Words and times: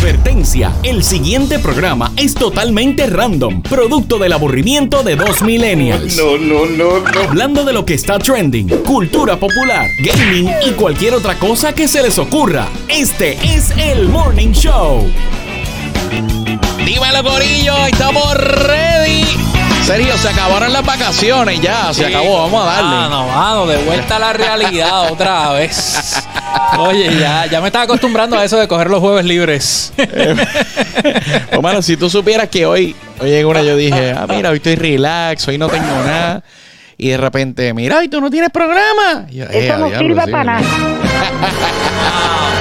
Advertencia, 0.00 0.72
el 0.82 1.04
siguiente 1.04 1.58
programa 1.58 2.10
es 2.16 2.32
totalmente 2.32 3.06
random, 3.06 3.60
producto 3.60 4.18
del 4.18 4.32
aburrimiento 4.32 5.02
de 5.02 5.14
dos 5.14 5.42
millennials. 5.42 6.16
No, 6.16 6.38
no, 6.38 6.64
no, 6.64 7.00
no. 7.00 7.20
Hablando 7.20 7.66
de 7.66 7.74
lo 7.74 7.84
que 7.84 7.92
está 7.92 8.18
trending, 8.18 8.66
cultura 8.82 9.36
popular, 9.36 9.86
gaming 9.98 10.50
y 10.66 10.70
cualquier 10.70 11.12
otra 11.12 11.38
cosa 11.38 11.74
que 11.74 11.86
se 11.86 12.02
les 12.02 12.18
ocurra. 12.18 12.66
Este 12.88 13.32
es 13.44 13.72
el 13.76 14.08
Morning 14.08 14.52
Show. 14.52 15.06
Dímelo, 16.78 17.22
Corillo, 17.22 17.86
estamos 17.86 18.34
ready. 18.38 19.19
Sergio, 19.90 20.16
se 20.18 20.28
acabaron 20.28 20.72
las 20.72 20.86
vacaciones 20.86 21.60
ya, 21.60 21.92
se 21.92 22.06
acabó, 22.06 22.42
vamos 22.42 22.62
a 22.62 22.66
darle. 22.66 22.94
Ah, 22.94 23.08
no, 23.10 23.26
mano, 23.26 23.66
de 23.66 23.76
vuelta 23.78 24.16
a 24.16 24.18
la 24.20 24.32
realidad 24.32 25.10
otra 25.10 25.52
vez. 25.54 26.28
Oye, 26.78 27.18
ya, 27.18 27.46
ya 27.46 27.60
me 27.60 27.66
estaba 27.66 27.86
acostumbrando 27.86 28.38
a 28.38 28.44
eso 28.44 28.56
de 28.56 28.68
coger 28.68 28.88
los 28.88 29.00
jueves 29.00 29.24
libres. 29.24 29.92
Pues, 31.50 31.62
mano, 31.62 31.82
si 31.82 31.96
tú 31.96 32.08
supieras 32.08 32.48
que 32.48 32.66
hoy, 32.66 32.94
hoy 33.18 33.34
en 33.34 33.46
una 33.46 33.62
yo 33.62 33.74
dije, 33.74 34.14
ah, 34.16 34.26
mira, 34.28 34.50
hoy 34.50 34.58
estoy 34.58 34.76
relax, 34.76 35.48
hoy 35.48 35.58
no 35.58 35.68
tengo 35.68 36.04
nada. 36.04 36.44
Y 36.96 37.08
de 37.08 37.16
repente, 37.16 37.74
mira, 37.74 38.04
y 38.04 38.08
tú 38.08 38.20
no 38.20 38.30
tienes 38.30 38.50
programa. 38.50 39.26
Yo, 39.28 39.46
eh, 39.46 39.66
Eso 39.66 39.74
a 39.74 39.78
no 39.78 39.98
sirve 39.98 40.28
para 40.28 40.44
nada. 40.44 40.60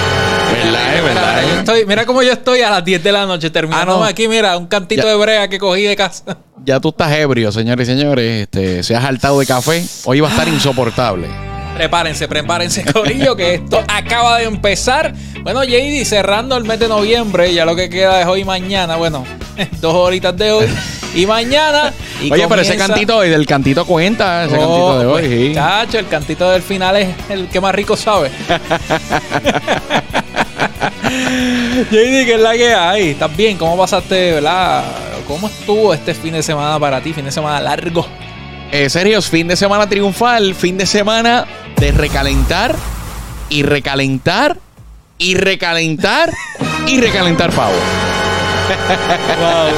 ¿Verdad, 1.02 1.36
verdad, 1.36 1.42
Yo 1.54 1.60
estoy- 1.60 1.86
mira 1.86 2.06
cómo 2.06 2.22
yo 2.24 2.32
estoy 2.34 2.62
a 2.62 2.70
las 2.70 2.84
10 2.86 3.04
de 3.04 3.12
la 3.12 3.26
noche 3.26 3.50
terminando 3.50 3.96
Ah, 3.96 3.98
no. 4.00 4.04
aquí, 4.04 4.28
mira, 4.28 4.58
un 4.58 4.68
cantito 4.68 5.04
Ya. 5.04 5.10
de 5.10 5.16
brea 5.16 5.48
que 5.48 5.58
cogí 5.60 5.84
de 5.84 5.96
casa. 5.96 6.38
Ya 6.66 6.80
tú 6.80 6.90
estás 6.90 7.12
ebrio, 7.14 7.52
señores 7.52 7.88
y 7.88 7.92
señores. 7.92 8.42
Este, 8.44 8.84
se 8.84 8.96
has 8.96 9.04
saltado 9.04 9.40
de 9.40 9.46
café. 9.46 9.84
Hoy 10.06 10.20
va 10.20 10.28
a 10.28 10.32
estar 10.32 10.48
insoportable. 10.48 11.28
Prepárense, 11.76 12.28
prepárense, 12.28 12.84
Corillo, 12.92 13.36
que 13.38 13.54
esto 13.56 13.82
acaba 13.88 14.40
de 14.40 14.46
empezar. 14.46 15.14
Bueno, 15.44 15.64
JD, 15.64 16.04
cerrando 16.04 16.58
el 16.58 16.66
mes 16.66 16.78
de 16.80 16.90
noviembre, 16.90 17.54
ya 17.54 17.64
lo 17.66 17.76
que 17.76 17.90
queda 17.90 18.20
es 18.22 18.28
hoy 18.28 18.42
y 18.42 18.46
mañana. 18.46 18.98
Bueno, 18.98 19.24
dos 19.80 19.94
horitas 19.96 20.36
de 20.36 20.52
hoy 20.52 20.66
y 21.16 21.26
mañana. 21.26 21.94
y 22.22 22.30
Oye, 22.32 22.46
pero 22.50 22.62
ese 22.62 22.72
comienza- 22.74 22.88
cantito 22.94 23.16
hoy, 23.18 23.30
del 23.30 23.46
cantito 23.46 23.86
cuenta, 23.86 24.44
ese 24.44 24.56
Oh, 24.58 24.60
cantito 24.60 25.00
de 25.00 25.06
hoy. 25.06 25.22
pues, 25.22 25.32
sí. 25.48 25.54
Chacho, 25.54 26.00
el 26.00 26.08
cantito 26.10 26.50
del 26.52 26.62
final 26.62 26.98
es 26.98 27.08
el 27.30 27.48
que 27.48 27.62
más 27.62 27.74
rico 27.74 27.96
sabe. 27.96 28.30
JD, 30.92 32.26
¿qué 32.26 32.34
es 32.36 32.42
la 32.42 32.54
que 32.54 32.74
hay? 32.74 33.10
¿Estás 33.10 33.36
bien? 33.36 33.58
¿Cómo 33.58 33.78
pasaste, 33.78 34.34
verdad? 34.34 34.84
¿Cómo 35.28 35.48
estuvo 35.48 35.94
este 35.94 36.14
fin 36.14 36.34
de 36.34 36.44
semana 36.44 36.80
para 36.80 37.02
ti? 37.02 37.14
Fin 37.14 37.26
de 37.26 37.32
semana 37.32 37.60
largo. 37.62 38.06
Eh, 38.72 38.90
Sergio, 38.90 39.22
fin 39.22 39.48
de 39.48 39.56
semana 39.56 39.88
triunfal, 39.88 40.54
fin 40.56 40.78
de 40.78 40.86
semana 40.86 41.46
de 41.78 41.92
recalentar 41.92 42.76
y 43.50 43.64
recalentar 43.64 44.58
y 45.18 45.36
recalentar 45.36 46.32
y 46.88 47.00
recalentar 47.00 47.52
pavo. 47.52 47.74
Wow, 48.70 49.70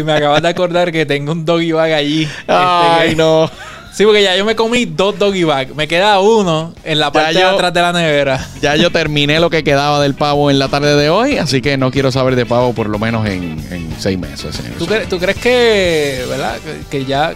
JD, 0.00 0.04
me 0.04 0.12
acabas 0.14 0.42
de 0.42 0.48
acordar 0.48 0.90
que 0.90 1.06
tengo 1.06 1.30
un 1.30 1.44
doggy 1.44 1.70
bag 1.70 1.92
allí. 1.92 2.22
Este, 2.24 2.44
Ay, 2.48 3.10
que- 3.10 3.16
no. 3.16 3.48
Sí, 3.94 4.04
porque 4.06 4.22
ya 4.22 4.34
yo 4.36 4.44
me 4.46 4.56
comí 4.56 4.86
dos 4.86 5.18
doggy 5.18 5.44
bag. 5.44 5.74
Me 5.74 5.86
queda 5.86 6.18
uno 6.20 6.72
en 6.82 6.98
la 6.98 7.12
parte 7.12 7.34
de 7.34 7.44
atrás 7.56 7.74
de 7.74 7.80
la 7.82 7.92
nevera. 7.92 8.48
Ya 8.62 8.74
yo 8.76 8.90
terminé 8.90 9.38
lo 9.38 9.50
que 9.50 9.62
quedaba 9.62 10.00
del 10.00 10.14
pavo 10.14 10.50
en 10.50 10.58
la 10.58 10.68
tarde 10.68 10.96
de 10.96 11.10
hoy, 11.10 11.36
así 11.36 11.60
que 11.60 11.76
no 11.76 11.90
quiero 11.90 12.10
saber 12.10 12.34
de 12.34 12.46
pavo 12.46 12.72
por 12.72 12.88
lo 12.88 12.98
menos 12.98 13.26
en, 13.26 13.42
en 13.70 13.94
seis 13.98 14.18
meses. 14.18 14.56
señor. 14.56 14.72
¿Tú, 14.78 14.86
cre- 14.86 15.06
tú 15.08 15.18
crees 15.18 15.36
que, 15.38 16.24
verdad, 16.28 16.56
que, 16.90 16.98
que 17.00 17.04
ya, 17.04 17.34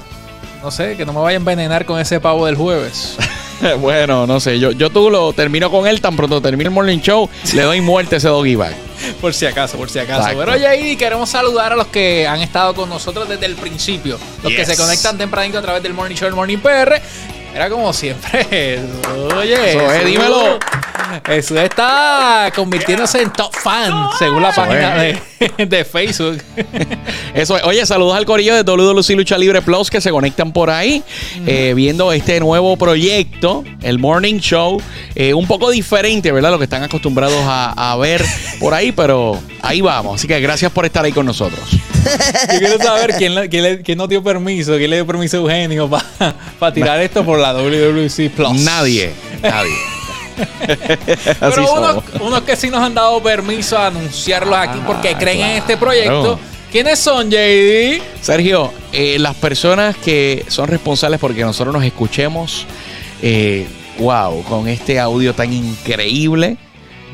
no 0.62 0.70
sé, 0.70 0.96
que 0.96 1.04
no 1.04 1.12
me 1.12 1.20
vaya 1.20 1.36
a 1.36 1.40
envenenar 1.40 1.84
con 1.84 2.00
ese 2.00 2.20
pavo 2.20 2.46
del 2.46 2.54
jueves? 2.56 3.16
bueno, 3.80 4.26
no 4.26 4.40
sé, 4.40 4.58
yo, 4.58 4.70
yo 4.72 4.88
tú 4.88 5.10
lo 5.10 5.34
termino 5.34 5.70
con 5.70 5.86
él, 5.86 6.00
tan 6.00 6.16
pronto 6.16 6.40
termine 6.40 6.68
el 6.68 6.74
morning 6.74 7.00
show, 7.00 7.28
le 7.54 7.62
doy 7.62 7.82
muerte 7.82 8.14
a 8.14 8.18
ese 8.18 8.28
doggy 8.28 8.54
bag. 8.54 8.74
Por 9.20 9.34
si 9.34 9.46
acaso, 9.46 9.76
por 9.76 9.88
si 9.90 9.98
acaso. 9.98 10.20
Exacto. 10.28 10.38
Pero 10.40 10.52
oye, 10.52 10.96
queremos 10.96 11.28
saludar 11.30 11.72
a 11.72 11.76
los 11.76 11.86
que 11.88 12.26
han 12.26 12.40
estado 12.40 12.74
con 12.74 12.88
nosotros 12.88 13.28
desde 13.28 13.46
el 13.46 13.54
principio. 13.56 14.18
Los 14.42 14.52
que 14.52 14.64
se 14.66 14.76
conectan 14.76 15.16
tempranito 15.18 15.58
a 15.58 15.62
través 15.62 15.82
del 15.82 15.94
Morning 15.94 16.16
Show, 16.16 16.28
el 16.28 16.34
Morning 16.34 16.58
PR. 16.58 17.00
Era 17.54 17.70
como 17.70 17.92
siempre. 17.92 18.44
Oye, 19.36 19.54
Eso 19.70 19.80
es, 19.80 19.92
Jesús- 19.92 20.04
dímelo. 20.04 20.58
Jesús 21.24 21.56
está 21.58 22.50
convirtiéndose 22.54 23.22
en 23.22 23.32
top 23.32 23.54
fan, 23.54 24.08
según 24.18 24.42
la 24.42 24.50
Eso 24.50 24.60
página 24.60 24.94
de. 24.96 25.18
de 25.58 25.84
Facebook. 25.84 26.38
Eso 27.34 27.56
es. 27.56 27.64
Oye, 27.64 27.84
saludos 27.86 28.16
al 28.16 28.24
corillo 28.24 28.54
de 28.54 28.62
WWC 28.62 29.10
Lucha 29.10 29.36
Libre 29.38 29.60
Plus 29.62 29.90
que 29.90 30.00
se 30.00 30.10
conectan 30.10 30.52
por 30.52 30.70
ahí, 30.70 31.02
eh, 31.46 31.72
viendo 31.76 32.12
este 32.12 32.40
nuevo 32.40 32.76
proyecto, 32.76 33.64
el 33.82 33.98
Morning 33.98 34.38
Show. 34.38 34.80
eh, 35.14 35.34
un 35.34 35.46
poco 35.46 35.70
diferente, 35.70 36.32
¿verdad? 36.32 36.50
Lo 36.50 36.58
que 36.58 36.64
están 36.64 36.82
acostumbrados 36.82 37.40
a, 37.44 37.92
a 37.92 37.96
ver 37.96 38.24
por 38.58 38.72
ahí, 38.74 38.92
pero 38.92 39.40
ahí 39.62 39.80
vamos. 39.80 40.16
Así 40.16 40.26
que 40.28 40.40
gracias 40.40 40.72
por 40.72 40.84
estar 40.86 41.04
ahí 41.04 41.12
con 41.12 41.26
nosotros. 41.26 41.60
Yo 42.52 42.58
quiero 42.58 42.78
saber 42.78 43.14
quién, 43.18 43.34
le- 43.34 43.48
quién 43.48 43.62
le- 43.62 43.82
quién 43.82 43.98
no 43.98 44.06
dio 44.06 44.22
permiso, 44.22 44.76
quién 44.76 44.90
le 44.90 44.96
dio 44.96 45.06
permiso 45.06 45.36
a 45.36 45.40
Eugenio 45.40 45.90
para 46.58 46.72
tirar 46.72 47.00
esto 47.00 47.24
por 47.24 47.38
la 47.38 47.52
WWC 47.52 48.30
Plus. 48.30 48.60
Nadie, 48.60 49.10
nadie. 49.42 49.72
Pero 51.40 52.02
unos, 52.20 52.42
que 52.42 52.56
sí 52.56 52.70
nos 52.70 52.80
han 52.82 52.94
dado 52.94 53.22
permiso 53.22 53.78
a 53.78 53.88
anunciarlos 53.88 54.56
aquí 54.56 54.80
porque 54.86 55.10
Ah, 55.10 55.18
creen 55.18 55.40
en 55.40 55.50
este 55.58 55.76
proyecto. 55.76 56.38
¿Quiénes 56.70 56.98
son, 56.98 57.30
JD? 57.30 58.02
Sergio, 58.20 58.72
eh, 58.92 59.18
las 59.18 59.34
personas 59.36 59.96
que 59.96 60.44
son 60.48 60.68
responsables 60.68 61.20
porque 61.20 61.42
nosotros 61.42 61.72
nos 61.74 61.84
escuchemos, 61.84 62.66
eh, 63.22 63.66
wow, 63.98 64.42
con 64.42 64.68
este 64.68 64.98
audio 65.00 65.32
tan 65.32 65.52
increíble, 65.52 66.56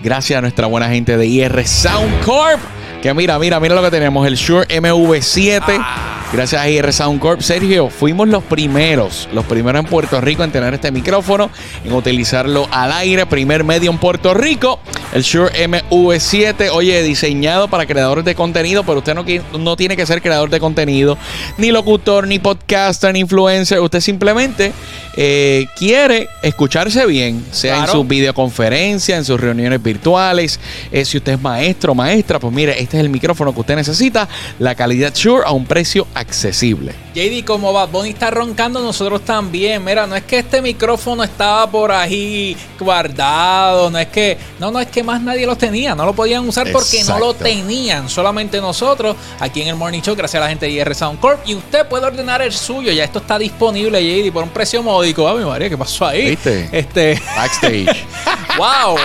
gracias 0.03 0.39
a 0.39 0.41
nuestra 0.41 0.67
buena 0.67 0.89
gente 0.89 1.17
de 1.17 1.27
IR 1.27 1.67
Sound 1.67 2.25
Corp, 2.25 2.61
que 3.03 3.13
mira, 3.15 3.39
mira, 3.39 3.61
mira 3.61 3.75
lo 3.75 3.83
que 3.83 3.91
tenemos, 3.91 4.27
el 4.27 4.35
Shure 4.37 4.67
MV7. 4.69 6.12
Gracias 6.33 6.63
a 6.63 6.67
IR 6.67 6.91
Sound 6.95 7.21
Corp. 7.21 7.43
Sergio, 7.43 7.91
fuimos 7.91 8.27
los 8.27 8.43
primeros, 8.43 9.29
los 9.35 9.45
primeros 9.45 9.81
en 9.85 9.87
Puerto 9.87 10.19
Rico 10.19 10.43
en 10.43 10.51
tener 10.51 10.73
este 10.73 10.91
micrófono, 10.91 11.51
en 11.85 11.93
utilizarlo 11.93 12.67
al 12.71 12.91
aire, 12.93 13.27
primer 13.27 13.65
medio 13.65 13.91
en 13.91 13.99
Puerto 13.99 14.33
Rico, 14.33 14.81
el 15.13 15.23
Shure 15.25 15.69
MV7, 15.69 16.71
oye, 16.73 17.03
diseñado 17.03 17.69
para 17.69 17.85
creadores 17.85 18.25
de 18.25 18.35
contenido, 18.35 18.83
pero 18.83 18.99
usted 19.01 19.15
no, 19.15 19.27
no 19.59 19.77
tiene 19.77 19.95
que 19.95 20.07
ser 20.07 20.23
creador 20.23 20.49
de 20.49 20.59
contenido, 20.59 21.19
ni 21.59 21.71
locutor, 21.71 22.27
ni 22.27 22.39
podcaster, 22.39 23.13
ni 23.13 23.21
influencer, 23.21 23.81
usted 23.81 24.01
simplemente 24.01 24.73
eh, 25.19 25.67
quiere 25.77 26.31
escucharse 26.43 27.05
bien, 27.05 27.45
sea 27.51 27.81
en 27.81 27.89
sus 27.89 28.09
videoconferencias, 28.09 29.19
en 29.19 29.25
sus 29.27 29.39
reuniones 29.39 29.83
virtuales, 29.83 30.59
eh, 30.91 31.05
si 31.05 31.19
usted 31.19 31.33
es 31.33 31.43
maestro 31.43 31.93
o 31.93 31.95
maestra, 31.95 32.39
pues 32.39 32.55
mire, 32.55 32.81
este 32.81 32.97
es 32.97 33.05
el 33.05 33.11
micrófono 33.11 33.53
que 33.53 33.61
usted 33.61 33.77
necesita, 33.77 34.27
la 34.59 34.75
calidad 34.75 35.13
Shure 35.15 35.43
a 35.45 35.53
un 35.53 35.67
precio 35.67 36.07
accesible. 36.23 36.95
JD, 37.15 37.45
como 37.45 37.73
Bad 37.73 37.89
Bunny 37.91 38.11
está 38.11 38.31
roncando, 38.31 38.81
nosotros 38.81 39.23
también. 39.23 39.85
Mira, 39.85 40.07
no 40.07 40.17
es 40.17 40.23
que 40.25 40.39
este 40.39 40.63
micrófono 40.63 41.23
estaba 41.23 41.71
por 41.71 41.93
ahí 41.93 42.57
guardado, 42.79 43.91
no 43.91 43.99
es 43.99 44.09
que, 44.09 44.39
no, 44.59 44.71
no 44.71 44.81
es 44.81 44.89
que 44.89 45.03
más 45.03 45.21
nadie 45.21 45.47
los 45.47 45.59
tenía, 45.59 45.95
no 45.95 46.07
lo 46.07 46.15
podían 46.15 46.49
usar 46.49 46.73
porque 46.73 47.05
no 47.05 47.19
lo 47.19 47.35
tenían, 47.35 48.09
solamente 48.09 48.61
nosotros 48.61 49.17
aquí 49.39 49.63
en 49.63 49.69
el 49.69 49.77
Morning 49.77 50.01
Show, 50.01 50.17
gracias 50.17 50.41
a 50.41 50.45
la 50.45 50.49
gente 50.49 50.67
de 50.67 50.73
IR 50.73 50.95
Sound 50.95 51.21
Corp. 51.21 51.41
Y 51.47 51.55
usted 51.55 51.87
puede 51.87 52.07
ordenar 52.07 52.41
el 52.41 52.53
suyo, 52.53 52.93
ya 52.93 53.05
esto 53.05 53.19
está 53.19 53.39
disponible, 53.39 54.01
JD, 54.01 54.33
por 54.33 54.45
un 54.45 54.51
precio 54.51 54.83
módico. 54.83 55.29
Ay, 55.29 55.45
María, 55.45 55.69
¿qué 55.69 55.77
pasó 55.77 56.07
ahí? 56.07 56.31
¿Viste? 56.31 56.69
Este, 56.73 57.21
Backstage. 57.37 58.07
wow, 58.57 58.97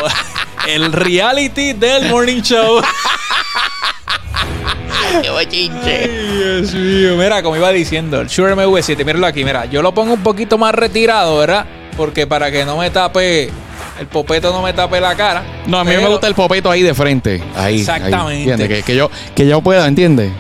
el 0.68 0.94
reality 0.94 1.74
del 1.74 2.10
Morning 2.10 2.42
Show. 2.42 2.82
Ay, 5.08 5.70
Dios 6.38 6.74
mío. 6.74 7.16
Mira, 7.18 7.42
como 7.44 7.56
iba 7.56 7.70
diciendo, 7.72 8.22
el 8.22 8.28
Shure 8.28 8.56
MV7, 8.56 9.04
míralo 9.06 9.28
aquí, 9.28 9.44
mira, 9.44 9.66
yo 9.66 9.82
lo 9.82 9.94
pongo 9.94 10.14
un 10.14 10.24
poquito 10.24 10.58
más 10.58 10.74
retirado, 10.74 11.38
¿verdad? 11.38 11.66
Porque 11.96 12.28
para 12.28 12.52
que 12.52 12.64
no 12.66 12.78
me 12.78 12.90
tape, 12.92 13.50
el 14.00 14.08
popeto 14.08 14.52
no 14.52 14.62
me 14.62 14.74
tape 14.74 15.00
la 15.02 15.16
cara. 15.16 15.44
No, 15.66 15.80
a 15.80 15.84
mí 15.84 15.92
me 15.96 16.08
gusta 16.08 16.28
el 16.28 16.36
popeto 16.36 16.70
ahí 16.70 16.84
de 16.84 16.94
frente. 16.94 17.42
Ahí. 17.56 17.80
Exactamente. 17.80 18.18
ahí, 18.32 18.50
¿entiendes? 18.50 18.68
Que, 18.70 18.84
que 18.84 18.96
yo, 18.96 19.10
que 19.36 19.48
yo 19.48 19.62
pueda, 19.62 19.88
¿entiendes? 19.88 20.32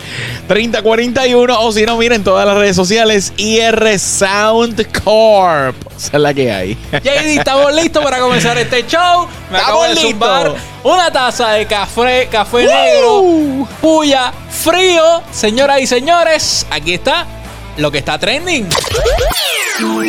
787-382-3041, 0.49 1.57
o 1.59 1.73
si 1.73 1.87
no, 1.87 1.97
miren 1.97 2.23
todas 2.23 2.47
las 2.47 2.57
redes 2.57 2.77
sociales, 2.77 3.33
IR 3.37 3.99
Sound 3.99 4.87
Corp. 5.03 5.75
Esa 5.97 6.17
es 6.17 6.23
la 6.23 6.35
que 6.35 6.53
hay. 6.53 6.75
JD, 6.93 7.39
estamos 7.39 7.75
listos 7.75 8.05
para 8.05 8.19
comenzar 8.19 8.59
este 8.59 8.87
show. 8.87 9.27
Me 9.51 9.59
acabo 9.59 9.85
Estamos 9.85 10.03
de 10.03 10.11
zumbar 10.11 10.55
una 10.85 11.11
taza 11.11 11.53
de 11.53 11.67
café, 11.67 12.29
café 12.31 12.67
negro, 12.67 13.67
puya, 13.81 14.33
frío. 14.51 15.23
Señoras 15.33 15.81
y 15.81 15.87
señores, 15.87 16.67
aquí 16.71 16.93
está 16.95 17.27
lo 17.77 17.91
que 17.91 17.99
está 17.99 18.19
trending. 18.19 18.69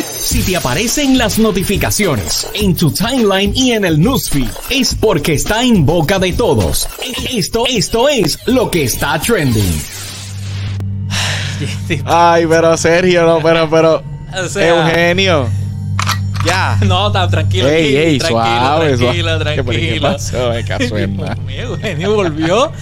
Si 0.04 0.42
te 0.42 0.56
aparecen 0.58 1.16
las 1.16 1.38
notificaciones 1.38 2.46
en 2.54 2.76
tu 2.76 2.90
timeline 2.90 3.50
y 3.56 3.72
en 3.72 3.86
el 3.86 3.98
newsfeed, 3.98 4.48
es 4.68 4.94
porque 4.94 5.32
está 5.34 5.62
en 5.64 5.86
boca 5.86 6.18
de 6.18 6.34
todos. 6.34 6.86
Esto, 7.32 7.64
esto 7.66 8.08
es 8.10 8.38
lo 8.46 8.70
que 8.70 8.84
está 8.84 9.18
trending. 9.18 9.82
Ay, 12.04 12.44
pero 12.46 12.76
Sergio, 12.76 13.24
no, 13.26 13.40
pero, 13.40 13.70
pero. 13.70 14.02
O 14.44 14.48
sea- 14.48 14.68
Eugenio. 14.68 15.48
Ya. 16.44 16.76
No, 16.84 17.06
está 17.06 17.26
tranquilo. 17.30 17.66
Ey, 17.68 17.96
ey, 17.96 18.18
tranquilo, 18.18 18.44
suave, 18.44 18.96
tranquilo, 18.98 19.28
suave. 19.38 19.54
¿Qué- 19.54 19.64
pero 19.64 19.78
qué 19.78 19.86
tranquilo. 19.88 20.12
pasó? 20.12 21.38
Me 21.46 21.58
Eugenio 21.60 22.14
volvió. 22.14 22.72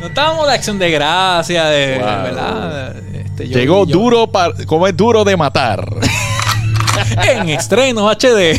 No 0.00 0.06
estábamos 0.06 0.46
de 0.46 0.52
acción 0.52 0.78
de 0.78 0.90
gracia, 0.92 1.64
de 1.64 1.94
Wow. 1.98 2.06
verdad. 2.22 2.96
Este, 3.12 3.48
yo- 3.48 3.58
Llegó 3.58 3.86
yo- 3.86 3.98
duro 3.98 4.26
para. 4.30 4.54
¿Cómo 4.66 4.86
es 4.86 4.96
duro 4.96 5.24
de 5.24 5.36
matar? 5.36 5.84
En 7.10 7.48
estreno 7.48 8.08
HD. 8.10 8.58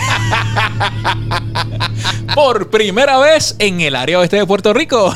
Por 2.36 2.70
primera 2.70 3.18
vez 3.18 3.56
en 3.60 3.82
el 3.82 3.96
área 3.96 4.20
oeste 4.20 4.38
de 4.38 4.46
Puerto 4.46 4.74
Rico. 4.74 5.14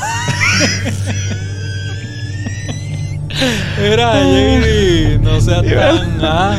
Verá, 3.78 4.20
no 5.20 5.40
seas 5.40 5.62
tan. 5.62 6.18
ah, 6.22 6.56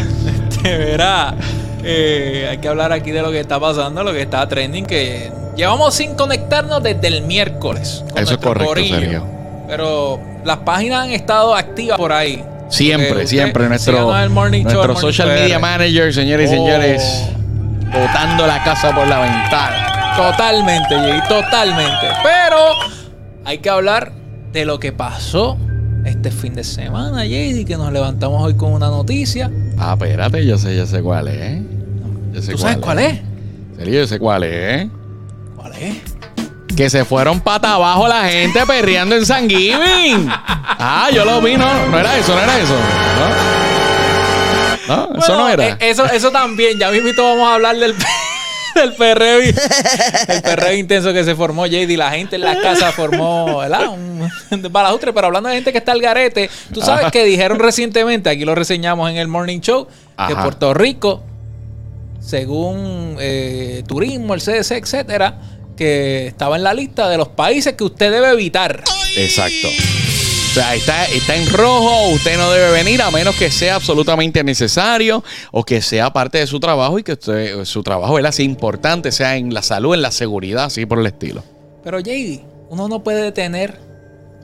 este, 0.49 0.77
verá, 0.77 1.35
eh, 1.83 2.47
hay 2.49 2.57
que 2.57 2.67
hablar 2.67 2.91
aquí 2.91 3.11
de 3.11 3.21
lo 3.21 3.31
que 3.31 3.39
está 3.39 3.59
pasando, 3.59 4.03
lo 4.03 4.11
que 4.11 4.23
está 4.23 4.47
trending, 4.47 4.85
que 4.85 5.31
llevamos 5.55 5.93
sin 5.93 6.15
conectarnos 6.15 6.83
desde 6.83 7.07
el 7.07 7.21
miércoles. 7.23 8.03
con 8.11 8.23
Eso 8.23 8.33
es 8.33 8.39
correcto. 8.39 9.25
Pero 9.67 10.19
las 10.43 10.57
páginas 10.57 11.03
han 11.03 11.11
estado 11.11 11.55
activas 11.55 11.97
por 11.97 12.11
ahí. 12.11 12.43
Siempre, 12.75 13.09
usted 13.11 13.27
siempre. 13.27 13.67
Nuestro, 13.69 13.93
Show, 14.11 14.29
nuestro 14.33 14.95
social 14.97 15.27
media 15.29 15.55
PR. 15.57 15.61
manager, 15.61 16.13
señores 16.13 16.51
y 16.51 16.55
Oh. 16.55 16.57
señores, 16.57 17.23
botando 17.91 18.45
la 18.47 18.63
casa 18.63 18.93
por 18.93 19.07
la 19.07 19.19
ventana. 19.21 20.13
Totalmente, 20.17 20.95
Jay, 20.95 21.19
totalmente. 21.27 22.07
Pero 22.23 22.57
hay 23.45 23.57
que 23.59 23.69
hablar 23.69 24.11
de 24.51 24.65
lo 24.65 24.79
que 24.79 24.91
pasó 24.91 25.57
este 26.05 26.31
fin 26.31 26.53
de 26.53 26.63
semana, 26.63 27.25
JD, 27.25 27.65
que 27.65 27.77
nos 27.77 27.91
levantamos 27.91 28.41
hoy 28.43 28.55
con 28.55 28.71
una 28.73 28.87
noticia. 28.87 29.49
Ah, 29.77 29.93
espérate, 29.99 30.45
yo 30.45 30.57
sé, 30.57 30.75
yo 30.75 30.85
sé 30.85 31.01
cuál 31.01 31.27
es. 31.27 31.61
Yo 32.33 32.41
sé 32.41 32.51
¿Tú 32.53 32.57
sabes 32.57 32.77
cuál 32.77 32.99
es? 32.99 33.19
Serio, 33.77 34.01
yo 34.01 34.07
sé 34.07 34.19
cuál 34.19 34.43
es. 34.43 34.87
¿Cuál 35.55 35.73
es? 35.73 35.95
Que 36.75 36.89
se 36.89 37.05
fueron 37.05 37.39
pata 37.39 37.73
abajo 37.73 38.07
la 38.07 38.27
gente 38.27 38.65
perreando 38.65 39.15
en 39.15 39.25
San 39.25 39.49
Giving. 39.49 40.27
Ah, 40.29 41.09
yo 41.13 41.23
lo 41.23 41.41
vi, 41.41 41.55
no, 41.55 41.87
no 41.87 41.99
era 41.99 42.17
eso, 42.17 42.35
no 42.35 42.41
era 42.41 42.59
eso. 42.59 42.75
No, 44.87 45.07
no 45.07 45.19
eso 45.19 45.35
no 45.37 45.49
era. 45.49 45.67
eh, 45.69 45.77
Eso, 45.79 46.05
eso 46.05 46.31
también, 46.31 46.77
ya 46.77 46.91
mismito 46.91 47.23
vamos 47.23 47.47
a 47.49 47.55
hablar 47.55 47.75
del, 47.77 47.95
del 48.75 48.93
perreo, 48.93 49.39
el 49.39 50.41
perreo 50.41 50.73
intenso 50.75 51.11
que 51.13 51.23
se 51.23 51.33
formó, 51.33 51.65
JD. 51.65 51.97
La 51.97 52.11
gente 52.11 52.35
en 52.35 52.41
la 52.41 52.59
casa 52.59 52.91
formó, 52.91 53.57
¿verdad? 53.59 53.87
Un 53.89 54.29
balajustre, 54.71 55.13
pero 55.13 55.27
hablando 55.27 55.49
de 55.49 55.55
gente 55.55 55.71
que 55.71 55.77
está 55.79 55.93
al 55.93 56.01
garete, 56.01 56.49
tú 56.73 56.81
sabes 56.81 57.09
que 57.11 57.23
dijeron 57.23 57.57
recientemente, 57.57 58.29
aquí 58.29 58.45
lo 58.45 58.53
reseñamos 58.53 59.09
en 59.09 59.17
el 59.17 59.27
Morning 59.27 59.59
Show, 59.59 59.87
que. 60.27 60.35
Puerto 60.35 60.73
Rico, 60.73 61.23
según 62.19 63.17
eh, 63.19 63.83
turismo, 63.87 64.33
el 64.33 64.41
CDC, 64.41 64.71
etcétera, 64.73 65.35
que 65.75 66.27
estaba 66.27 66.55
en 66.55 66.63
la 66.63 66.73
lista 66.73 67.09
de 67.09 67.17
los 67.17 67.27
países 67.29 67.73
que 67.73 67.83
usted 67.83 68.11
debe 68.11 68.29
evitar. 68.31 68.83
Exacto. 69.17 69.67
O 69.67 70.53
sea, 70.57 70.73
está, 70.73 71.03
está 71.07 71.35
en 71.35 71.51
rojo, 71.51 72.09
usted 72.11 72.37
no 72.37 72.49
debe 72.49 72.71
venir 72.71 73.01
a 73.01 73.11
menos 73.11 73.35
que 73.35 73.51
sea 73.51 73.75
absolutamente 73.75 74.41
necesario 74.41 75.21
o 75.51 75.65
que 75.65 75.81
sea 75.81 76.13
parte 76.13 76.37
de 76.37 76.47
su 76.47 76.61
trabajo 76.61 76.97
y 76.97 77.03
que 77.03 77.11
usted- 77.13 77.65
su 77.65 77.83
trabajo 77.83 78.13
¿verdad? 78.13 78.31
sea 78.31 78.45
importante, 78.45 79.11
sea 79.11 79.35
en 79.35 79.53
la 79.53 79.61
salud, 79.61 79.93
en 79.95 80.01
la 80.01 80.11
seguridad, 80.11 80.65
así 80.65 80.85
por 80.85 80.99
el 80.99 81.07
estilo. 81.07 81.43
Pero 81.83 81.99
JD, 81.99 82.39
uno 82.69 82.87
no 82.87 83.03
puede 83.03 83.21
detener 83.21 83.77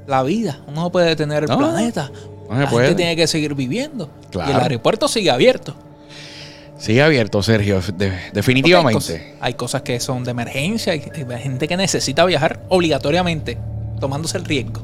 la 0.05 0.21
vida, 0.23 0.59
uno 0.67 0.81
no 0.81 0.91
puede 0.91 1.07
detener 1.07 1.43
el 1.43 1.49
No, 1.49 1.57
planeta. 1.59 2.11
no 2.49 2.55
se 2.57 2.61
la 2.63 2.69
puede. 2.69 2.87
gente 2.87 2.97
tiene 3.03 3.15
que 3.15 3.27
seguir 3.27 3.55
viviendo. 3.55 4.09
Y 4.27 4.31
Claro. 4.31 4.51
el 4.51 4.59
aeropuerto 4.63 5.07
sigue 5.07 5.31
abierto. 5.31 5.75
Sigue 6.81 7.03
abierto, 7.03 7.43
Sergio, 7.43 7.75
de- 7.79 7.91
Porque 7.91 8.05
Hay, 8.07 8.31
definitivamente. 8.33 8.93
cosas, 8.95 9.21
hay 9.39 9.53
cosas 9.53 9.81
que 9.83 9.99
son 9.99 10.23
de 10.23 10.31
emergencia, 10.31 10.93
hay, 10.93 11.03
hay 11.29 11.41
gente 11.43 11.67
que 11.67 11.77
necesita 11.77 12.25
viajar 12.25 12.61
obligatoriamente, 12.69 13.57
tomándose 13.99 14.39
el 14.39 14.45
riesgo. 14.45 14.81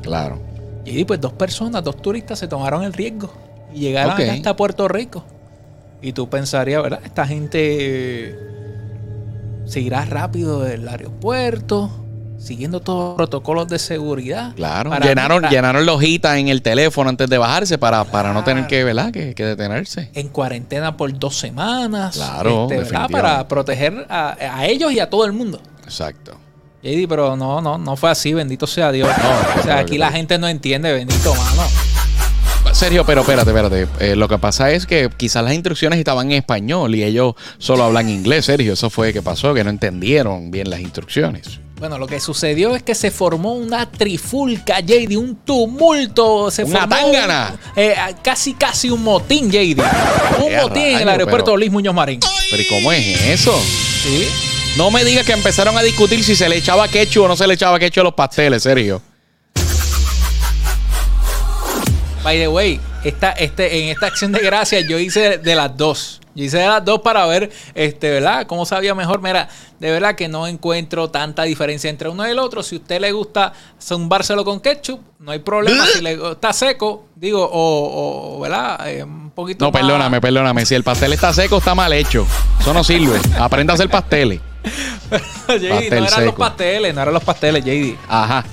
Claro. 0.00 0.40
Y 0.84 1.04
pues 1.04 1.20
dos 1.20 1.32
personas, 1.32 1.82
dos 1.82 2.00
turistas 2.00 2.38
se 2.38 2.46
tomaron 2.46 2.84
el 2.84 2.92
riesgo 2.92 3.32
y 3.74 3.80
llegaron 3.80 4.12
hasta 4.30 4.54
Puerto 4.54 4.86
Rico. 4.86 5.24
Y 6.00 6.12
tú 6.12 6.28
pensarías, 6.30 6.82
¿verdad? 6.84 7.00
Esta 7.04 7.26
gente 7.26 8.28
eh, 8.30 8.34
se 9.66 9.80
irá 9.80 10.04
rápido 10.04 10.62
del 10.62 10.88
aeropuerto, 10.88 11.90
siguiendo 12.40 12.80
todos 12.80 13.08
los 13.10 13.16
protocolos 13.16 13.68
de 13.68 13.78
seguridad. 13.78 14.54
Claro, 14.54 14.90
Para- 14.90 15.06
llenaron, 15.06 15.42
para- 15.42 15.52
llenaron 15.52 15.84
la 15.86 15.92
hojita 15.92 16.38
en 16.38 16.48
el 16.48 16.62
teléfono 16.62 17.10
antes 17.10 17.28
de 17.28 17.36
bajarse 17.38 17.76
para, 17.78 18.02
para 18.04 18.32
no 18.32 18.42
tener 18.44 18.66
que, 18.66 18.82
¿verdad? 18.82 19.12
Que, 19.12 19.34
que 19.34 19.44
detenerse. 19.44 20.10
en 20.14 20.28
cuarentena 20.28 20.96
por 20.96 21.16
dos 21.18 21.36
semanas. 21.38 22.16
Claro, 22.16 22.66
definitivamente. 22.68 23.12
Para 23.12 23.46
proteger 23.46 24.06
a, 24.08 24.36
a 24.58 24.66
ellos 24.66 24.90
y 24.92 25.00
a 25.00 25.10
todo 25.10 25.24
el 25.26 25.32
mundo. 25.32 25.60
Exacto. 25.84 26.32
JD, 26.82 27.06
pero 27.08 27.36
no, 27.36 27.60
no, 27.60 27.76
no 27.76 27.94
fue 27.96 28.10
así, 28.10 28.32
bendito 28.32 28.66
sea 28.66 28.90
Dios. 28.90 29.06
No, 29.22 29.60
o 29.60 29.62
sea, 29.62 29.78
aquí 29.80 29.98
la 29.98 30.10
gente 30.10 30.38
no 30.38 30.48
entiende, 30.48 30.90
bendito 30.92 31.34
mano. 31.34 31.62
Sergio, 32.72 33.04
pero 33.04 33.20
espérate, 33.22 33.50
espérate. 33.50 33.88
Eh, 33.98 34.16
lo 34.16 34.28
que 34.28 34.38
pasa 34.38 34.70
es 34.70 34.86
que 34.86 35.10
quizás 35.16 35.44
las 35.44 35.52
instrucciones 35.54 35.98
estaban 35.98 36.30
en 36.30 36.38
español 36.38 36.94
y 36.94 37.02
ellos 37.02 37.34
solo 37.58 37.84
hablan 37.84 38.08
inglés, 38.08 38.46
Sergio. 38.46 38.72
Eso 38.72 38.88
fue 38.90 39.12
que 39.12 39.20
pasó, 39.22 39.52
que 39.52 39.64
no 39.64 39.70
entendieron 39.70 40.50
bien 40.50 40.70
las 40.70 40.80
instrucciones. 40.80 41.60
Bueno, 41.80 41.96
lo 41.96 42.06
que 42.06 42.20
sucedió 42.20 42.76
es 42.76 42.82
que 42.82 42.94
se 42.94 43.10
formó 43.10 43.54
una 43.54 43.90
trifulca, 43.90 44.80
JD, 44.80 45.16
un 45.16 45.36
tumulto. 45.36 46.50
Se 46.50 46.62
Una 46.62 46.80
formó 46.80 46.94
tángana. 46.96 47.58
eh, 47.74 47.94
casi, 48.22 48.52
casi 48.52 48.90
un 48.90 49.02
motín, 49.02 49.50
JD. 49.50 49.80
Un 50.42 50.48
¡Qué 50.50 50.58
motín 50.60 50.82
en 50.84 50.98
el 51.00 51.08
aeropuerto 51.08 51.46
pero- 51.46 51.56
Luis 51.56 51.70
Muñoz 51.72 51.94
Marín. 51.94 52.20
Pero 52.50 52.62
¿y 52.62 52.66
cómo 52.66 52.92
es 52.92 53.20
eso? 53.28 53.58
Sí. 54.02 54.28
No 54.76 54.90
me 54.90 55.04
digas 55.04 55.24
que 55.24 55.32
empezaron 55.32 55.76
a 55.78 55.82
discutir 55.82 56.22
si 56.22 56.36
se 56.36 56.48
le 56.50 56.56
echaba 56.58 56.86
ketchup 56.86 57.24
o 57.24 57.28
no 57.28 57.36
se 57.36 57.46
le 57.46 57.54
echaba 57.54 57.78
ketchup 57.78 58.00
a 58.02 58.04
los 58.04 58.14
pasteles, 58.14 58.62
Sergio. 58.62 59.00
By 62.22 62.38
the 62.38 62.48
way, 62.48 62.78
esta, 63.04 63.30
este, 63.32 63.82
en 63.82 63.88
esta 63.88 64.06
acción 64.06 64.32
de 64.32 64.40
gracias 64.40 64.84
yo 64.86 64.98
hice 64.98 65.38
de 65.38 65.54
las 65.54 65.74
dos. 65.74 66.19
Yo 66.34 66.44
hice 66.44 66.64
las 66.64 66.84
dos 66.84 67.00
para 67.00 67.26
ver, 67.26 67.50
este, 67.74 68.10
¿verdad? 68.10 68.46
Cómo 68.46 68.64
sabía 68.64 68.94
mejor. 68.94 69.20
Mira, 69.20 69.48
de 69.80 69.90
verdad 69.90 70.14
que 70.14 70.28
no 70.28 70.46
encuentro 70.46 71.10
tanta 71.10 71.42
diferencia 71.42 71.90
entre 71.90 72.08
uno 72.08 72.26
y 72.26 72.30
el 72.30 72.38
otro. 72.38 72.62
Si 72.62 72.76
a 72.76 72.78
usted 72.78 73.00
le 73.00 73.10
gusta 73.12 73.52
zumbárselo 73.82 74.44
con 74.44 74.60
ketchup, 74.60 75.00
no 75.18 75.32
hay 75.32 75.40
problema. 75.40 75.84
si 75.86 76.00
le 76.00 76.12
está 76.32 76.52
seco, 76.52 77.06
digo, 77.16 77.42
o, 77.44 78.36
o, 78.36 78.40
¿verdad? 78.40 78.88
Eh, 78.88 79.02
un 79.02 79.30
poquito 79.30 79.64
No, 79.64 79.72
más- 79.72 79.80
perdóname, 79.82 80.20
perdóname. 80.20 80.64
Si 80.66 80.74
el 80.74 80.84
pastel 80.84 81.12
está 81.12 81.32
seco, 81.32 81.58
está 81.58 81.74
mal 81.74 81.92
hecho. 81.92 82.26
Eso 82.60 82.72
no 82.72 82.84
sirve. 82.84 83.18
Aprenda 83.38 83.72
a 83.72 83.74
hacer 83.74 83.88
pasteles. 83.90 84.40
JD, 85.48 85.50
no 85.50 85.68
Pastel 85.78 86.04
eran 86.06 86.24
los 86.26 86.34
pasteles, 86.34 86.94
no 86.94 87.00
eran 87.02 87.14
los 87.14 87.24
pasteles, 87.24 87.64
JD. 87.64 87.96
Ajá. 88.08 88.44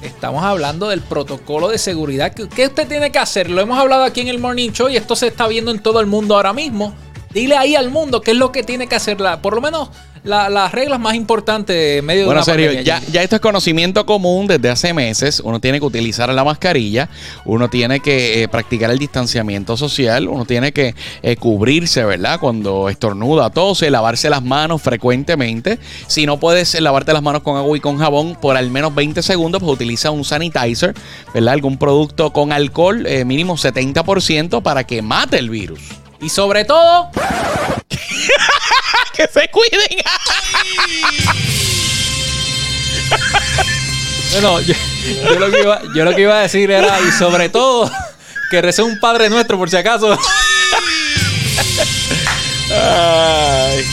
Estamos 0.00 0.44
hablando 0.44 0.88
del 0.88 1.00
protocolo 1.00 1.68
de 1.68 1.76
seguridad. 1.78 2.32
¿Qué 2.32 2.48
qué 2.48 2.66
usted 2.66 2.86
tiene 2.86 3.10
que 3.10 3.18
hacer? 3.18 3.50
Lo 3.50 3.60
hemos 3.60 3.76
hablado 3.78 4.04
aquí 4.04 4.20
en 4.20 4.28
el 4.28 4.38
Morning 4.38 4.70
Show 4.70 4.88
y 4.88 4.96
esto 4.96 5.16
se 5.16 5.26
está 5.26 5.48
viendo 5.48 5.72
en 5.72 5.80
todo 5.80 6.00
el 6.00 6.06
mundo 6.06 6.36
ahora 6.36 6.52
mismo. 6.52 6.94
Dile 7.32 7.56
ahí 7.56 7.74
al 7.76 7.90
mundo 7.90 8.20
qué 8.22 8.30
es 8.32 8.36
lo 8.36 8.52
que 8.52 8.62
tiene 8.62 8.86
que 8.86 8.96
hacer. 8.96 9.20
La, 9.20 9.40
por 9.42 9.54
lo 9.54 9.60
menos 9.60 9.90
la- 10.24 10.48
las 10.48 10.72
reglas 10.72 10.98
más 10.98 11.14
importantes 11.14 11.98
en 11.98 12.04
medio 12.04 12.20
de 12.22 12.26
Bueno, 12.26 12.38
una 12.40 12.44
serio, 12.44 12.66
pandemia, 12.68 13.00
ya, 13.00 13.06
ya 13.12 13.22
esto 13.22 13.36
es 13.36 13.42
conocimiento 13.42 14.04
común 14.06 14.46
desde 14.46 14.70
hace 14.70 14.94
meses. 14.94 15.40
Uno 15.44 15.60
tiene 15.60 15.78
que 15.78 15.84
utilizar 15.84 16.28
la 16.32 16.42
mascarilla, 16.42 17.08
uno 17.44 17.68
tiene 17.68 18.00
que 18.00 18.42
eh, 18.42 18.48
practicar 18.48 18.90
el 18.90 18.98
distanciamiento 18.98 19.76
social, 19.76 20.26
uno 20.28 20.44
tiene 20.46 20.72
que 20.72 20.94
eh, 21.22 21.36
cubrirse, 21.36 22.04
¿verdad? 22.04 22.40
Cuando 22.40 22.88
estornuda, 22.88 23.50
tose, 23.50 23.90
lavarse 23.90 24.30
las 24.30 24.42
manos 24.42 24.80
frecuentemente. 24.82 25.78
Si 26.06 26.24
no 26.26 26.38
puedes 26.40 26.74
eh, 26.74 26.80
lavarte 26.80 27.12
las 27.12 27.22
manos 27.22 27.42
con 27.42 27.56
agua 27.56 27.76
y 27.76 27.80
con 27.80 27.98
jabón 27.98 28.36
por 28.40 28.56
al 28.56 28.70
menos 28.70 28.94
20 28.94 29.22
segundos, 29.22 29.62
pues 29.62 29.72
utiliza 29.72 30.10
un 30.10 30.24
sanitizer, 30.24 30.94
¿verdad? 31.34 31.52
Algún 31.54 31.76
producto 31.78 32.32
con 32.32 32.52
alcohol, 32.52 33.06
eh, 33.06 33.24
mínimo 33.24 33.56
70% 33.56 34.62
para 34.62 34.84
que 34.84 35.02
mate 35.02 35.38
el 35.38 35.50
virus. 35.50 35.80
Y 36.20 36.28
sobre 36.28 36.64
todo, 36.64 37.10
¡Que 39.14 39.26
se 39.26 39.48
cuiden! 39.50 40.02
bueno, 44.32 44.60
yo, 44.60 44.74
yo 45.24 45.38
lo 45.38 45.50
que 45.50 45.60
iba, 45.60 45.82
yo 45.94 46.04
lo 46.04 46.14
que 46.14 46.22
iba 46.22 46.38
a 46.38 46.42
decir 46.42 46.70
era, 46.70 47.00
y 47.00 47.10
sobre 47.12 47.48
todo, 47.48 47.90
que 48.50 48.60
recé 48.62 48.82
un 48.82 48.98
Padre 49.00 49.28
Nuestro 49.28 49.58
por 49.58 49.70
si 49.70 49.76
acaso. 49.76 50.18
Ay. 52.70 53.84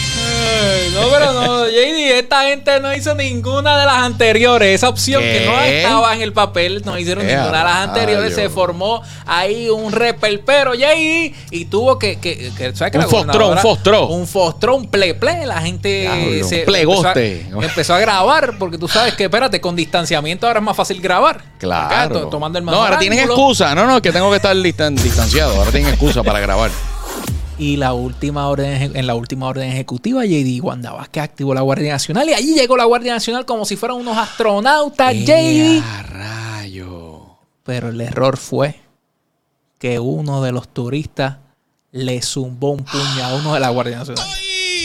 No, 0.94 1.10
pero 1.12 1.34
no, 1.34 1.66
JD, 1.68 2.20
esta 2.20 2.44
gente 2.44 2.80
no 2.80 2.94
hizo 2.94 3.16
ninguna 3.16 3.78
de 3.80 3.86
las 3.86 3.98
anteriores. 3.98 4.76
Esa 4.76 4.90
opción 4.90 5.22
que 5.22 5.46
no 5.46 5.58
¿Qué? 5.60 5.78
estaba 5.84 6.16
en 6.16 6.22
el 6.22 6.32
papel, 6.34 6.82
no 6.86 6.98
hicieron 6.98 7.26
¡Eh, 7.28 7.36
ninguna 7.36 7.58
de 7.60 7.64
las 7.64 7.76
anteriores. 7.78 8.36
Se 8.36 8.50
formó 8.50 9.02
ahí 9.26 9.70
un 9.70 9.92
repelpero 9.92 10.74
JD 10.74 11.34
y 11.52 11.66
tuvo 11.66 12.00
que. 12.00 12.18
que, 12.20 12.52
que- 12.58 12.76
¿sabes 12.76 12.96
Un 12.96 13.10
fostrón, 13.10 13.52
un 13.52 13.58
fostrón. 13.60 14.12
Un 14.12 14.28
fostrón, 14.28 14.88
ple 14.88 15.14
ple. 15.16 15.46
La 15.46 15.62
gente 15.62 16.02
Diablo, 16.02 16.48
se 16.48 16.60
un 16.60 16.66
plegoste. 16.66 17.40
Empezó 17.42 17.60
a, 17.60 17.66
empezó 17.66 17.94
a 17.96 18.00
grabar 18.00 18.58
porque 18.58 18.78
tú 18.78 18.88
sabes 18.88 19.14
que, 19.16 19.26
espérate, 19.26 19.60
con 19.62 19.76
distanciamiento 19.76 20.48
ahora 20.48 20.60
es 20.60 20.66
más 20.66 20.78
fácil 20.78 21.02
grabar. 21.02 21.36
Acá, 21.38 21.58
Claro. 21.60 22.20
to- 22.22 22.28
tomando 22.28 22.60
el 22.60 22.66
no, 22.66 22.72
ahora 22.74 23.00
tienen 23.00 23.20
excusa. 23.20 23.74
No, 23.76 23.86
no, 23.86 24.02
que 24.02 24.12
tengo 24.12 24.30
que 24.30 24.38
estar 24.38 24.56
distan- 24.56 24.96
distanciado. 24.96 25.56
Ahora 25.58 25.72
tienen 25.72 25.90
excusa 25.90 26.24
para 26.24 26.40
grabar. 26.40 26.72
Y 27.58 27.78
la 27.78 27.94
última 27.94 28.50
orden, 28.50 28.96
en 28.96 29.08
la 29.08 29.16
última 29.16 29.48
orden 29.48 29.72
ejecutiva, 29.72 30.26
JD 30.26 30.62
Wanda 30.62 30.92
Vázquez 30.92 31.24
activó 31.24 31.54
la 31.54 31.62
Guardia 31.62 31.94
Nacional 31.94 32.28
y 32.30 32.34
allí 32.34 32.54
llegó 32.54 32.76
la 32.76 32.84
Guardia 32.84 33.14
Nacional 33.14 33.46
como 33.46 33.64
si 33.64 33.78
fueran 33.78 33.98
unos 33.98 34.18
astronautas, 34.18 35.14
JD. 35.14 35.82
Pero 37.64 37.90
el 37.90 38.02
error 38.02 38.38
fue 38.38 38.76
que 39.80 40.00
uno 40.00 40.44
de 40.44 40.52
los 40.52 40.68
turistas 40.68 41.38
le 41.92 42.22
zumbó 42.22 42.72
un 42.72 42.84
puño 42.84 43.24
a 43.24 43.36
uno 43.36 43.54
de 43.54 43.62
la 43.62 43.70
Guardia 43.70 44.00
Nacional. 44.00 44.26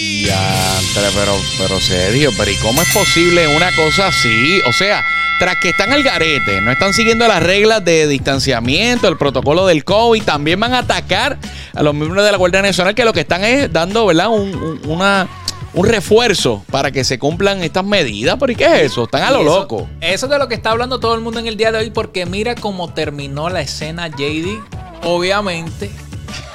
Diantre, 0.01 1.11
pero, 1.15 1.35
pero 1.59 1.81
serio, 1.81 2.31
pero 2.39 2.51
¿y 2.51 2.57
cómo 2.57 2.81
es 2.83 2.93
posible 2.93 3.55
una 3.57 3.75
cosa 3.75 4.07
así? 4.07 4.61
O 4.67 4.73
sea, 4.73 5.05
tras 5.41 5.57
que 5.61 5.71
están 5.71 5.91
al 5.93 6.03
garete, 6.05 6.61
no 6.61 6.71
están 6.71 6.93
siguiendo 6.95 7.27
las 7.27 7.43
reglas 7.43 7.85
de 7.85 8.07
distanciamiento, 8.07 9.09
el 9.09 9.17
protocolo 9.17 9.67
del 9.67 9.85
COVID, 9.85 10.23
también 10.23 10.61
van 10.61 10.75
a 10.75 10.79
atacar 10.81 11.39
a 11.75 11.83
los 11.83 11.95
miembros 11.95 12.25
de 12.25 12.31
la 12.31 12.37
Guardia 12.39 12.63
Nacional 12.63 12.95
que 12.95 13.05
lo 13.05 13.13
que 13.13 13.21
están 13.21 13.43
es 13.43 13.73
dando, 13.73 14.07
¿verdad? 14.07 14.29
Un, 14.29 14.55
un- 14.55 14.81
una, 14.85 15.27
un 15.73 15.87
refuerzo 15.89 16.63
para 16.71 16.91
que 16.93 17.05
se 17.05 17.19
cumplan 17.19 17.63
estas 17.65 17.85
medidas. 17.85 18.37
¿Pero 18.39 18.53
y 18.53 18.55
qué 18.57 18.65
es 18.67 18.83
eso? 18.93 19.05
Están 19.05 19.23
a 19.23 19.31
lo 19.31 19.41
eso- 19.41 19.61
loco. 19.61 19.89
Eso 20.01 20.27
es 20.27 20.31
de 20.33 20.39
lo 20.39 20.47
que 20.47 20.55
está 20.55 20.71
hablando 20.73 21.01
todo 21.01 21.15
el 21.15 21.21
mundo 21.23 21.41
en 21.41 21.47
el 21.47 21.57
día 21.57 21.73
de 21.73 21.79
hoy, 21.79 21.91
porque 21.91 22.27
mira 22.27 22.55
cómo 22.55 22.93
terminó 22.93 23.49
la 23.49 23.63
escena 23.63 24.09
JD. 24.09 24.61
Obviamente, 25.05 25.91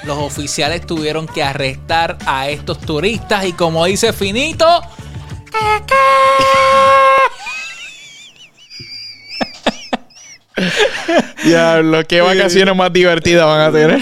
los 0.03 0.17
oficiales 0.19 0.85
tuvieron 0.85 1.27
que 1.27 1.41
arrestar 1.43 2.17
a 2.27 2.49
estos 2.49 2.79
turistas 2.79 3.45
y 3.45 3.53
como 3.53 3.83
dice 3.85 4.13
Finito, 4.13 4.67
Diablo, 11.43 12.03
qué 12.07 12.21
vacaciones 12.21 12.75
más 12.75 12.91
divertidas 12.91 13.45
van 13.45 13.61
a 13.61 13.71
tener. 13.71 13.99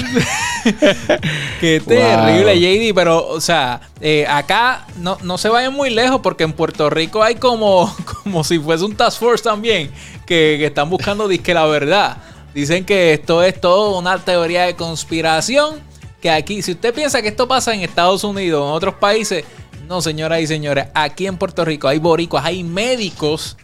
Qué 1.60 1.80
Wow. 1.86 1.88
terrible, 1.88 2.58
JD, 2.60 2.96
pero, 2.96 3.28
o 3.28 3.42
sea, 3.42 3.82
eh, 4.00 4.26
acá 4.30 4.86
no, 4.98 5.18
no 5.22 5.38
se 5.38 5.50
vayan 5.50 5.74
muy 5.74 5.90
lejos 5.90 6.22
porque 6.22 6.44
en 6.46 6.54
Puerto 6.54 6.90
Rico 6.90 7.22
hay 7.22 7.36
como, 7.36 7.94
como 8.24 8.44
si 8.44 8.60
fuese 8.60 8.86
un 8.86 8.96
task 8.96 9.20
force 9.20 9.44
también 9.44 9.92
que, 10.26 10.56
que 10.58 10.66
están 10.68 10.90
buscando 10.90 11.28
disque 11.28 11.54
la 11.54 11.66
verdad. 11.66 12.18
Dicen 12.54 12.86
que 12.86 13.14
esto 13.14 13.44
es 13.44 13.60
todo 13.60 13.98
una 13.98 14.20
teoría 14.20 14.64
de 14.64 14.76
conspiración. 14.76 15.82
Que 16.22 16.30
aquí, 16.30 16.62
si 16.62 16.72
usted 16.72 16.94
piensa 16.94 17.22
que 17.22 17.28
esto 17.28 17.48
pasa 17.50 17.74
en 17.74 17.82
Estados 17.82 18.24
Unidos 18.24 18.62
o 18.64 18.70
en 18.70 18.74
otros 18.76 18.94
países, 18.96 19.44
no, 19.90 20.02
señoras 20.02 20.40
y 20.40 20.48
señores, 20.48 20.86
aquí 20.94 21.28
en 21.28 21.36
Puerto 21.36 21.66
Rico 21.66 21.90
hay 21.90 22.00
boricuas, 22.00 22.46
hay 22.46 22.64
médicos 22.64 23.58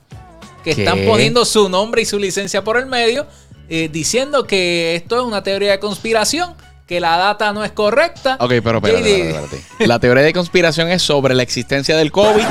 que 0.64 0.76
¿Qué? 0.76 0.84
están 0.84 1.06
poniendo 1.06 1.46
su 1.46 1.70
nombre 1.70 2.02
y 2.02 2.06
su 2.06 2.20
licencia 2.20 2.64
por 2.64 2.78
el 2.78 2.86
medio, 2.86 3.28
eh, 3.70 3.90
diciendo 3.92 4.46
que 4.46 4.96
esto 4.96 5.18
es 5.18 5.24
una 5.24 5.44
teoría 5.44 5.72
de 5.72 5.80
conspiración, 5.80 6.56
que 6.90 7.00
la 7.00 7.18
data 7.18 7.54
no 7.54 7.64
es 7.64 7.72
correcta. 7.72 8.36
Ok, 8.40 8.50
pero 8.64 8.78
espérate, 8.78 9.22
espérate, 9.22 9.56
espérate. 9.58 9.88
La 9.88 10.00
teoría 10.00 10.24
de 10.24 10.34
conspiración 10.34 10.90
es 10.90 11.04
sobre 11.04 11.36
la 11.36 11.44
existencia 11.44 11.96
del 11.96 12.12
COVID 12.12 12.44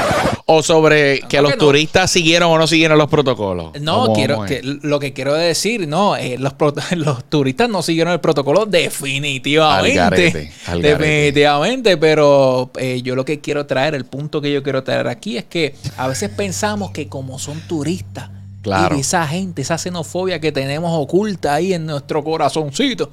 o 0.46 0.62
sobre 0.62 1.18
que 1.22 1.38
¿Por 1.38 1.42
los 1.42 1.52
no? 1.54 1.58
turistas 1.58 2.08
siguieron 2.12 2.48
o 2.52 2.56
no 2.56 2.68
siguieron 2.68 2.98
los 2.98 3.08
protocolos. 3.08 3.72
No, 3.80 4.02
¿Cómo 4.02 4.14
quiero 4.14 4.44
que 4.44 4.60
lo 4.62 5.00
que 5.00 5.12
quiero 5.12 5.34
decir, 5.34 5.88
no, 5.88 6.14
eh, 6.14 6.36
los, 6.38 6.52
los 6.96 7.24
turistas 7.24 7.68
no 7.68 7.82
siguieron 7.82 8.12
el 8.12 8.20
protocolo 8.20 8.64
definitivamente. 8.64 9.98
Al 9.98 10.10
garete, 10.10 10.52
al 10.66 10.82
garete. 10.82 11.04
definitivamente, 11.04 11.96
pero 11.96 12.70
eh, 12.78 13.02
yo 13.02 13.16
lo 13.16 13.24
que 13.24 13.40
quiero 13.40 13.66
traer, 13.66 13.96
el 13.96 14.04
punto 14.04 14.40
que 14.40 14.52
yo 14.52 14.62
quiero 14.62 14.84
traer 14.84 15.08
aquí 15.08 15.36
es 15.36 15.46
que 15.46 15.74
a 15.96 16.06
veces 16.06 16.30
pensamos 16.30 16.92
que 16.92 17.08
como 17.08 17.40
son 17.40 17.60
turistas 17.62 18.30
Claro. 18.62 18.96
y 18.96 19.00
esa 19.00 19.26
gente, 19.26 19.62
esa 19.62 19.78
xenofobia 19.78 20.40
que 20.40 20.52
tenemos 20.52 20.92
oculta 20.94 21.54
ahí 21.54 21.74
en 21.74 21.86
nuestro 21.86 22.22
corazoncito. 22.22 23.10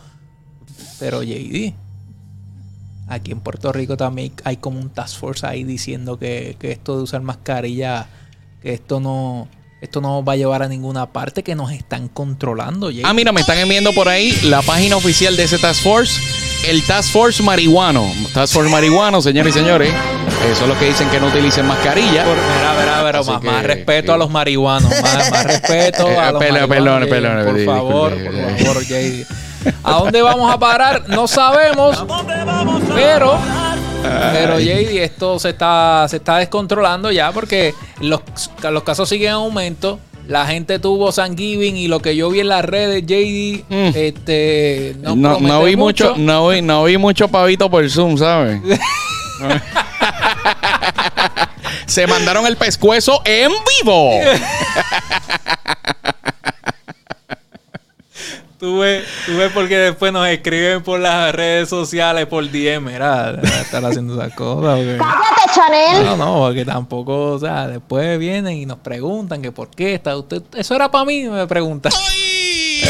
Pero 1.00 1.22
JD, 1.24 1.74
aquí 3.08 3.32
en 3.32 3.40
Puerto 3.42 3.72
Rico 3.72 3.98
también 3.98 4.32
hay 4.44 4.58
como 4.58 4.80
un 4.80 4.90
task 4.90 5.18
force 5.20 5.46
ahí 5.46 5.64
diciendo 5.64 6.18
que, 6.18 6.56
que 6.60 6.72
esto 6.72 6.98
de 6.98 7.04
usar 7.04 7.22
mascarilla, 7.22 8.08
que 8.62 8.74
esto 8.74 9.00
no, 9.00 9.48
esto 9.82 10.02
no 10.02 10.24
va 10.24 10.34
a 10.34 10.36
llevar 10.38 10.64
a 10.64 10.68
ninguna 10.68 11.08
parte, 11.08 11.44
que 11.44 11.54
nos 11.56 11.72
están 11.72 12.08
controlando. 12.08 12.90
JD. 12.92 13.02
Ah, 13.04 13.14
mira, 13.14 13.32
me 13.32 13.42
están 13.42 13.58
enviando 13.60 13.94
por 13.94 14.08
ahí 14.10 14.32
la 14.44 14.62
página 14.62 14.96
oficial 14.96 15.36
de 15.36 15.44
ese 15.44 15.58
Task 15.58 15.82
Force. 15.84 16.20
El 16.68 16.82
Task 16.82 17.12
Force 17.12 17.44
Marihuano. 17.44 18.10
Task 18.34 18.54
Force 18.54 18.72
Marihuano, 18.72 19.22
señores 19.22 19.56
y 19.56 19.60
señores. 19.60 19.94
Eso 20.52 20.64
es 20.64 20.68
lo 20.68 20.80
que 20.80 20.86
dicen 20.86 21.08
que 21.10 21.20
no 21.20 21.28
utilicen 21.28 21.66
mascarilla. 21.68 22.24
Por- 22.24 22.36
mira, 22.36 22.76
mira, 22.80 23.02
pero 23.04 23.20
Así 23.20 23.30
más, 23.32 23.42
que, 23.42 23.48
más 23.48 23.64
respeto 23.64 24.14
a 24.14 24.18
los 24.18 24.32
marihuanos, 24.32 24.90
más, 25.02 25.30
más 25.32 25.44
respeto 25.46 26.10
Eh, 26.10 26.18
a 26.18 26.32
los 26.32 26.42
marihuanos, 26.42 26.70
perdón, 26.70 27.10
perdón, 27.10 27.46
por 27.46 27.56
disculpe, 27.56 27.66
favor, 27.66 28.16
disculpe. 28.18 28.42
por 28.42 28.58
favor, 28.66 28.84
JD. 28.84 29.26
¿A 29.84 29.94
dónde 29.94 30.22
vamos 30.22 30.54
a 30.54 30.60
parar? 30.60 31.08
No 31.10 31.28
sabemos. 31.28 32.04
Pero, 32.94 33.38
pero 34.34 34.60
JD, 34.60 35.04
esto 35.04 35.40
se 35.40 35.50
está, 35.50 36.06
se 36.10 36.18
está 36.18 36.38
descontrolando 36.38 37.12
ya 37.12 37.32
porque 37.32 37.74
los, 38.00 38.22
los 38.70 38.84
casos 38.84 39.10
siguen 39.10 39.30
en 39.30 39.34
aumento. 39.36 40.00
La 40.28 40.46
gente 40.48 40.80
tuvo 40.80 41.12
San 41.12 41.38
Giving 41.38 41.78
y 41.78 41.88
lo 41.88 42.00
que 42.00 42.16
yo 42.16 42.30
vi 42.32 42.40
en 42.40 42.48
las 42.50 42.66
redes, 42.66 43.04
JD, 43.06 43.64
Mm. 43.70 43.92
este, 43.96 44.96
no, 45.02 45.16
No, 45.16 45.40
no 45.40 45.64
vi 45.64 45.76
mucho, 45.76 46.16
no 46.18 46.48
vi, 46.48 46.62
no 46.64 46.84
vi 46.86 46.98
mucho 46.98 47.28
pavito 47.28 47.70
por 47.70 47.88
Zoom, 47.90 48.18
¿sabes? 48.18 48.60
Se 51.86 52.08
mandaron 52.08 52.48
el 52.48 52.58
pescuezo 52.58 53.22
en 53.26 53.52
vivo. 53.82 54.12
Tú 58.66 58.80
ves, 58.80 59.04
tú 59.28 59.38
ves 59.38 59.52
porque 59.54 59.78
después 59.78 60.12
nos 60.12 60.28
escriben 60.28 60.82
por 60.82 61.00
las 61.00 61.36
redes 61.36 61.70
sociales, 61.70 62.26
por 62.26 62.50
DM, 62.50 62.80
mira, 62.94 63.40
estar 63.62 63.86
haciendo 63.86 64.16
esas 64.20 64.34
cosas. 64.34 64.78
porque- 64.80 64.98
Cállate, 64.98 65.54
Chanel. 65.54 66.04
No, 66.04 66.18
no, 66.18 66.40
porque 66.48 66.66
tampoco, 66.66 67.34
o 67.34 67.40
sea, 67.40 67.68
después 67.68 68.18
vienen 68.18 68.58
y 68.58 68.66
nos 68.66 68.80
preguntan 68.80 69.44
que 69.44 69.52
por 69.52 69.70
qué 69.70 69.94
está 69.94 70.18
usted. 70.18 70.42
Eso 70.58 70.74
era 70.74 70.90
para 70.90 71.06
mí, 71.06 71.26
me 71.26 71.46
preguntan. 71.46 71.92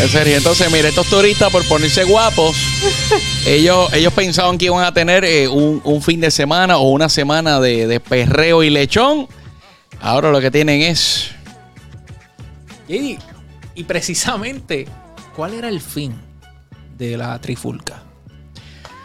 En 0.01 0.08
serio, 0.08 0.38
entonces, 0.38 0.72
mire, 0.72 0.88
estos 0.88 1.08
turistas 1.08 1.51
por 1.51 1.65
ponerse 1.67 2.05
guapos, 2.05 2.55
ellos, 3.46 3.91
ellos 3.94 4.13
pensaban 4.13 4.58
que 4.58 4.65
iban 4.65 4.86
a 4.86 4.94
tener 4.94 5.25
eh, 5.25 5.50
un, 5.50 5.82
un 5.84 6.01
fin 6.01 6.22
de 6.22 6.32
semana 6.32 6.77
o 6.77 6.89
una 6.89 7.10
semana 7.10 7.60
de, 7.60 7.86
de 7.86 8.00
perreo 8.00 8.63
y 8.63 8.70
lechón. 8.70 9.27
Ahora 10.00 10.32
lo 10.32 10.39
que 10.39 10.51
tienen 10.51 10.82
es. 10.84 11.32
Y, 12.88 13.17
y 13.75 13.84
precisamente, 13.84 14.88
¿cuál 15.35 15.53
era 15.53 15.67
el 15.69 15.81
fin 15.81 16.15
de 16.97 17.17
la 17.17 17.39
trifulca? 17.39 18.01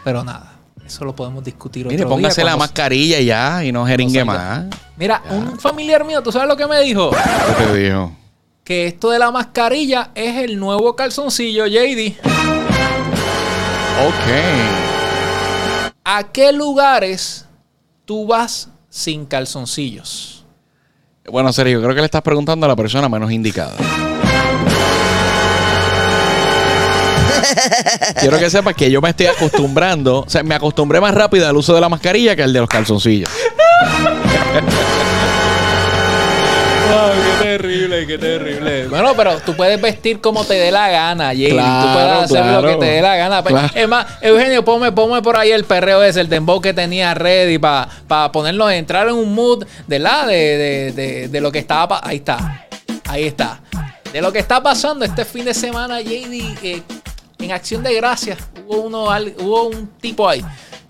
Pero 0.03 0.23
nada, 0.23 0.53
eso 0.85 1.05
lo 1.05 1.15
podemos 1.15 1.43
discutir 1.43 1.85
Mire, 1.85 2.03
otro 2.03 2.09
póngase 2.15 2.41
día 2.41 2.45
la 2.45 2.51
cuando- 2.51 2.63
mascarilla 2.65 3.19
ya 3.19 3.63
y 3.63 3.71
no 3.71 3.85
jeringue 3.85 4.23
más. 4.25 4.65
Mira, 4.97 5.21
un 5.29 5.59
familiar 5.59 6.03
mío, 6.05 6.21
¿tú 6.23 6.31
sabes 6.31 6.47
lo 6.47 6.55
que 6.57 6.67
me 6.67 6.79
dijo? 6.81 7.11
¿Qué 7.11 7.63
te 7.65 7.77
dijo? 7.77 8.15
Que 8.63 8.87
esto 8.87 9.09
de 9.09 9.19
la 9.19 9.31
mascarilla 9.31 10.11
es 10.15 10.37
el 10.37 10.59
nuevo 10.59 10.95
calzoncillo, 10.95 11.65
JD. 11.67 12.15
Ok. 13.99 14.27
¿A 16.03 16.23
qué 16.31 16.51
lugares 16.51 17.45
tú 18.05 18.25
vas 18.27 18.69
sin 18.89 19.25
calzoncillos? 19.25 20.45
Bueno, 21.31 21.53
Sergio, 21.53 21.79
creo 21.81 21.93
que 21.93 22.01
le 22.01 22.05
estás 22.05 22.21
preguntando 22.23 22.65
a 22.65 22.69
la 22.69 22.75
persona 22.75 23.07
menos 23.07 23.31
indicada. 23.31 23.75
Quiero 28.19 28.37
que 28.39 28.49
sepas 28.49 28.75
que 28.75 28.89
yo 28.91 29.01
me 29.01 29.09
estoy 29.09 29.27
acostumbrando, 29.27 30.19
o 30.21 30.29
sea, 30.29 30.43
me 30.43 30.55
acostumbré 30.55 30.99
más 31.01 31.13
rápido 31.13 31.47
al 31.47 31.55
uso 31.57 31.73
de 31.75 31.81
la 31.81 31.89
mascarilla 31.89 32.35
que 32.35 32.43
al 32.43 32.53
de 32.53 32.59
los 32.59 32.69
calzoncillos. 32.69 33.29
Ay, 36.93 37.19
qué 37.39 37.43
terrible, 37.45 38.07
qué 38.07 38.17
terrible. 38.17 38.87
Bueno, 38.87 39.13
pero 39.15 39.39
tú 39.39 39.55
puedes 39.55 39.81
vestir 39.81 40.19
como 40.19 40.43
te 40.43 40.55
dé 40.55 40.71
la 40.71 40.89
gana, 40.89 41.27
Jay. 41.27 41.49
tú 41.49 41.55
Claro, 41.55 41.93
puedes 41.93 42.11
hacer 42.23 42.45
lo 42.61 42.67
que 42.67 42.75
te 42.75 42.85
dé 42.91 43.01
la 43.01 43.15
gana. 43.15 43.43
Pero, 43.43 43.55
Claro. 43.57 43.73
Es 43.75 43.87
más, 43.87 44.05
Eugenio, 44.21 44.63
ponme, 44.65 44.91
ponme 44.91 45.21
por 45.21 45.37
ahí 45.37 45.51
el 45.51 45.63
perreo 45.63 46.03
ese, 46.03 46.21
el 46.21 46.29
dembow 46.29 46.59
que 46.61 46.73
tenía 46.73 47.13
ready 47.13 47.57
para 47.57 48.31
ponerlo, 48.31 48.69
entrar 48.69 49.07
en 49.07 49.15
un 49.15 49.33
mood 49.33 49.65
de 49.87 49.99
la 49.99 50.25
de, 50.25 50.35
de, 50.35 50.91
de, 50.91 51.27
de 51.29 51.41
lo 51.41 51.51
que 51.51 51.59
estaba. 51.59 51.87
pa- 51.87 52.01
Ahí 52.07 52.17
está. 52.17 52.65
Ahí 53.07 53.23
está. 53.25 53.61
De 54.11 54.21
lo 54.21 54.31
que 54.33 54.39
está 54.39 54.61
pasando 54.61 55.05
este 55.05 55.23
fin 55.23 55.45
de 55.45 55.53
semana, 55.53 56.01
JD, 56.01 56.57
eh, 56.63 56.81
en 57.45 57.51
Acción 57.51 57.83
de 57.83 57.93
Gracias, 57.95 58.37
hubo, 58.67 58.81
uno, 58.81 59.03
hubo 59.39 59.63
un 59.67 59.87
tipo 59.99 60.27
ahí. 60.27 60.43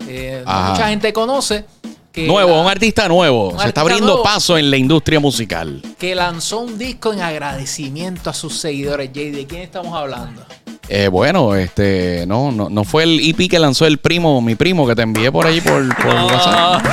eh, 0.08 0.42
no 0.46 0.52
mucha 0.70 0.88
gente 0.88 1.12
conoce, 1.12 1.64
que 2.12 2.26
nuevo, 2.26 2.50
la- 2.56 2.60
un 2.62 2.66
artista 2.68 3.08
nuevo. 3.08 3.50
Un 3.50 3.58
Se 3.60 3.68
está 3.68 3.80
abriendo 3.80 4.06
nuevo. 4.06 4.22
paso 4.22 4.58
en 4.58 4.70
la 4.70 4.76
industria 4.76 5.18
musical. 5.20 5.80
que 5.98 6.14
lanzó 6.14 6.60
un 6.60 6.76
disco 6.78 7.12
en 7.12 7.20
agradecimiento 7.22 8.28
a 8.30 8.34
sus 8.34 8.58
seguidores. 8.58 9.10
Jay, 9.14 9.30
¿de 9.30 9.46
quién 9.46 9.62
estamos 9.62 9.94
hablando? 9.96 10.44
Eh, 10.88 11.08
bueno, 11.08 11.54
este, 11.54 12.24
no, 12.26 12.50
no, 12.52 12.68
no 12.68 12.84
fue 12.84 13.04
el 13.04 13.20
EP 13.20 13.48
que 13.48 13.58
lanzó 13.58 13.86
el 13.86 13.98
primo, 13.98 14.42
mi 14.42 14.56
primo, 14.56 14.86
que 14.86 14.94
te 14.94 15.02
envié 15.02 15.30
por 15.32 15.46
allí 15.46 15.60
por, 15.62 15.86
por 15.96 16.06
WhatsApp. 16.26 16.84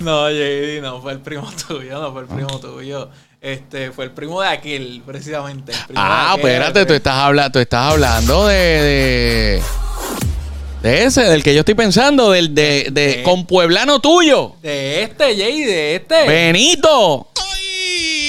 no, 0.00 0.30
JD, 0.30 0.80
no 0.82 1.00
fue 1.00 1.12
el 1.12 1.18
primo 1.20 1.48
tuyo, 1.66 1.98
no 2.00 2.12
fue 2.12 2.20
el 2.22 2.28
primo 2.28 2.60
tuyo. 2.60 3.08
Este, 3.42 3.90
fue 3.90 4.04
el 4.04 4.12
primo 4.12 4.40
de 4.40 4.48
aquel, 4.48 5.02
precisamente. 5.04 5.72
el 5.72 5.78
primo 5.86 6.00
Ah, 6.00 6.34
de 6.36 6.42
aquel, 6.42 6.50
espérate, 6.52 6.86
tú 6.86 6.94
estás, 6.94 7.14
habla, 7.16 7.50
tú 7.50 7.58
estás 7.58 7.90
hablando 7.92 8.46
de, 8.46 8.54
de. 8.54 9.62
de 10.88 11.04
ese, 11.04 11.22
del 11.22 11.42
que 11.42 11.52
yo 11.52 11.60
estoy 11.60 11.74
pensando, 11.74 12.30
del 12.30 12.54
de, 12.54 12.86
de 12.92 13.16
¿Qué? 13.16 13.22
compueblano 13.24 13.98
tuyo. 14.00 14.54
De 14.62 15.02
este, 15.02 15.36
Jay, 15.36 15.64
de 15.64 15.96
este. 15.96 16.24
Benito. 16.28 17.26
Sí. 17.34 18.28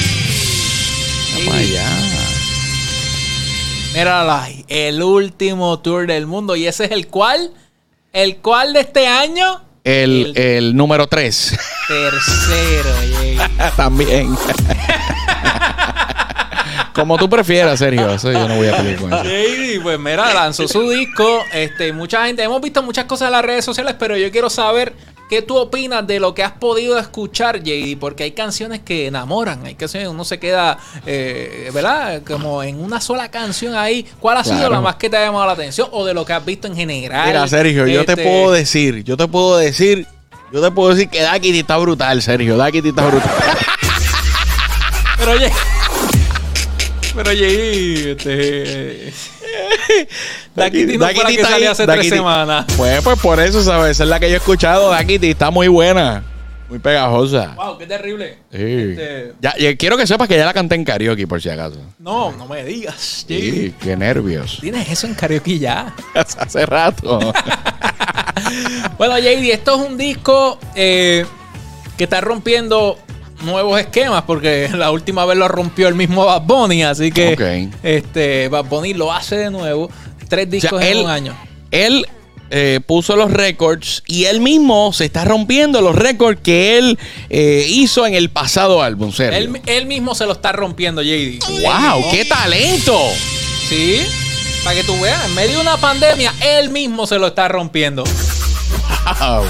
Vamos 1.46 1.56
allá. 1.56 1.86
Mírala 3.94 4.50
el 4.68 5.04
último 5.04 5.78
tour 5.80 6.08
del 6.08 6.26
mundo. 6.26 6.56
¿Y 6.56 6.66
ese 6.66 6.86
es 6.86 6.92
el 6.92 7.06
cual? 7.08 7.52
¿El 8.14 8.38
cual 8.38 8.74
de 8.74 8.80
este 8.80 9.06
año? 9.06 9.62
El, 9.84 10.34
El- 10.36 10.38
el 10.38 10.76
número 10.76 11.08
3. 11.08 11.58
Tercero. 11.88 12.90
También. 13.76 14.36
Como 16.94 17.18
tú 17.18 17.28
prefieras, 17.30 17.80
Sergio. 17.80 18.10
Eso 18.14 18.32
yo 18.32 18.48
no 18.48 18.56
voy 18.56 18.68
a 18.68 18.78
pelear 18.78 18.96
con 18.98 19.12
eso. 19.14 19.82
Pues 19.82 20.00
mira, 20.00 20.34
lanzó 20.34 20.68
su 20.68 20.90
disco. 20.92 21.44
Este, 21.52 21.92
mucha 21.92 22.26
gente, 22.28 22.44
hemos 22.44 22.62
visto 22.62 22.84
muchas 22.84 23.06
cosas 23.06 23.28
en 23.28 23.32
las 23.34 23.44
redes 23.44 23.66
sociales, 23.66 23.96
pero 23.98 24.16
yo 24.16 24.32
quiero 24.32 24.50
saber 24.50 24.94
qué 25.34 25.42
tú 25.42 25.58
opinas 25.58 26.06
de 26.06 26.20
lo 26.20 26.34
que 26.34 26.44
has 26.44 26.52
podido 26.52 26.98
escuchar, 27.00 27.64
JD, 27.64 27.98
porque 28.00 28.24
hay 28.24 28.32
canciones 28.32 28.82
que 28.82 29.08
enamoran, 29.08 29.66
hay 29.66 29.76
canciones 29.76 30.08
que 30.08 30.12
uno 30.14 30.24
se 30.26 30.40
queda, 30.40 30.78
eh, 31.06 31.72
¿verdad? 31.74 32.22
Como 32.24 32.62
en 32.64 32.80
una 32.84 33.02
sola 33.02 33.30
canción 33.32 33.76
ahí. 33.76 34.06
¿Cuál 34.20 34.38
ha 34.38 34.44
sido 34.44 34.58
Claro. 34.58 34.74
la 34.76 34.82
más 34.82 34.96
que 34.96 35.10
te 35.10 35.18
ha 35.18 35.26
llamado 35.26 35.46
la 35.48 35.54
atención 35.54 35.88
o 35.92 36.06
de 36.06 36.14
lo 36.14 36.24
que 36.26 36.34
has 36.34 36.46
visto 36.46 36.68
en 36.68 36.76
general? 36.76 37.28
Mira, 37.28 37.48
Sergio, 37.48 37.88
yo 37.88 38.06
te 38.06 38.12
Este, 38.14 38.24
puedo 38.24 38.52
decir, 38.52 39.04
yo 39.04 39.18
te 39.18 39.28
puedo 39.28 39.58
decir, 39.58 40.06
yo 40.52 40.62
te 40.62 40.70
puedo 40.72 40.90
decir 40.94 41.10
que 41.10 41.22
Dakiti 41.22 41.60
está 41.60 41.78
brutal, 41.78 42.22
Sergio. 42.22 42.56
Dakiti 42.58 42.90
está 42.90 43.06
brutal. 43.08 43.32
Pero 45.18 45.32
oye. 45.32 45.52
Pero 47.16 47.32
JD, 47.32 48.12
este. 48.12 49.14
Dakiti 50.56 50.98
no 50.98 51.06
fue 51.08 51.24
la 51.24 51.30
que 51.30 51.42
salió 51.44 51.72
hace 51.72 51.86
tres 51.86 52.10
semanas. 52.10 52.66
Pues, 52.78 53.02
pues 53.02 53.20
por 53.20 53.40
eso, 53.40 53.64
¿sabes? 53.64 53.92
Esa 53.92 54.04
es 54.04 54.10
la 54.10 54.20
que 54.20 54.30
yo 54.30 54.36
he 54.36 54.38
escuchado. 54.38 54.90
Dakiti 54.90 55.32
está 55.32 55.52
muy 55.52 55.68
buena. 55.68 56.24
Muy 56.70 56.80
pegajosa. 56.80 57.54
Wow, 57.56 57.78
qué 57.78 57.86
terrible. 57.86 58.38
Sí. 58.52 58.58
Este, 58.58 59.34
Ya, 59.42 59.54
ya 59.58 59.76
quiero 59.76 59.96
que 59.98 60.08
sepas 60.08 60.28
que 60.28 60.38
ya 60.38 60.46
la 60.46 60.54
canté 60.54 60.76
en 60.76 60.84
karaoke, 60.86 61.28
por 61.28 61.42
si 61.42 61.50
acaso. 61.50 61.78
no, 62.00 62.32
no 62.32 62.48
me 62.48 62.64
digas. 62.64 63.26
Sí, 63.28 63.74
qué 63.82 63.96
nervios. 63.96 64.58
Tienes 64.62 64.90
eso 64.90 65.06
en 65.06 65.14
karaoke 65.14 65.60
ya. 65.60 65.94
Hace 66.16 66.66
rato. 66.66 67.20
Bueno, 68.98 69.18
JD, 69.18 69.52
esto 69.52 69.76
es 69.76 69.90
un 69.90 69.98
disco 69.98 70.60
eh, 70.76 71.26
que 71.98 72.04
está 72.06 72.20
rompiendo 72.22 72.98
nuevos 73.44 73.80
esquemas 73.80 74.24
porque 74.24 74.70
la 74.74 74.92
última 74.92 75.26
vez 75.26 75.38
lo 75.38 75.48
rompió 75.48 75.88
el 75.88 75.96
mismo 75.96 76.26
Bad 76.26 76.42
Bunny, 76.44 76.84
así 76.84 77.12
que 77.12 77.70
este 77.84 78.48
Bad 78.50 78.66
Bunny 78.66 78.94
lo 78.94 79.12
hace 79.14 79.38
de 79.38 79.52
nuevo. 79.52 79.90
Tres 80.30 80.48
O 80.48 80.50
discos 80.52 80.82
sea, 80.82 80.90
en 80.92 80.98
él, 80.98 81.04
un 81.04 81.10
año. 81.10 81.36
él 81.72 82.06
eh, 82.50 82.80
puso 82.86 83.16
los 83.16 83.32
récords 83.32 84.04
y 84.08 84.26
él 84.26 84.40
mismo 84.40 84.94
se 84.94 85.06
está 85.06 85.26
rompiendo 85.26 85.82
los 85.82 85.96
récords 85.96 86.40
que 86.42 86.78
él 86.78 87.00
eh, 87.30 87.66
hizo 87.68 88.06
en 88.06 88.14
el 88.14 88.30
pasado 88.30 88.84
álbum. 88.84 89.12
Él, 89.18 89.62
él 89.66 89.86
mismo 89.88 90.14
se 90.14 90.26
lo 90.26 90.34
está 90.34 90.52
rompiendo, 90.52 91.02
JD. 91.02 91.40
¡Wow! 91.64 92.12
¡Qué 92.12 92.26
talento! 92.26 93.00
Sí, 93.70 94.02
para 94.64 94.76
que 94.76 94.84
tú 94.84 95.00
veas, 95.00 95.26
en 95.26 95.34
medio 95.36 95.56
de 95.56 95.62
una 95.62 95.78
pandemia, 95.78 96.32
él 96.42 96.70
mismo 96.70 97.08
se 97.08 97.18
lo 97.18 97.28
está 97.28 97.48
rompiendo. 97.48 98.04
Wow. 99.20 99.46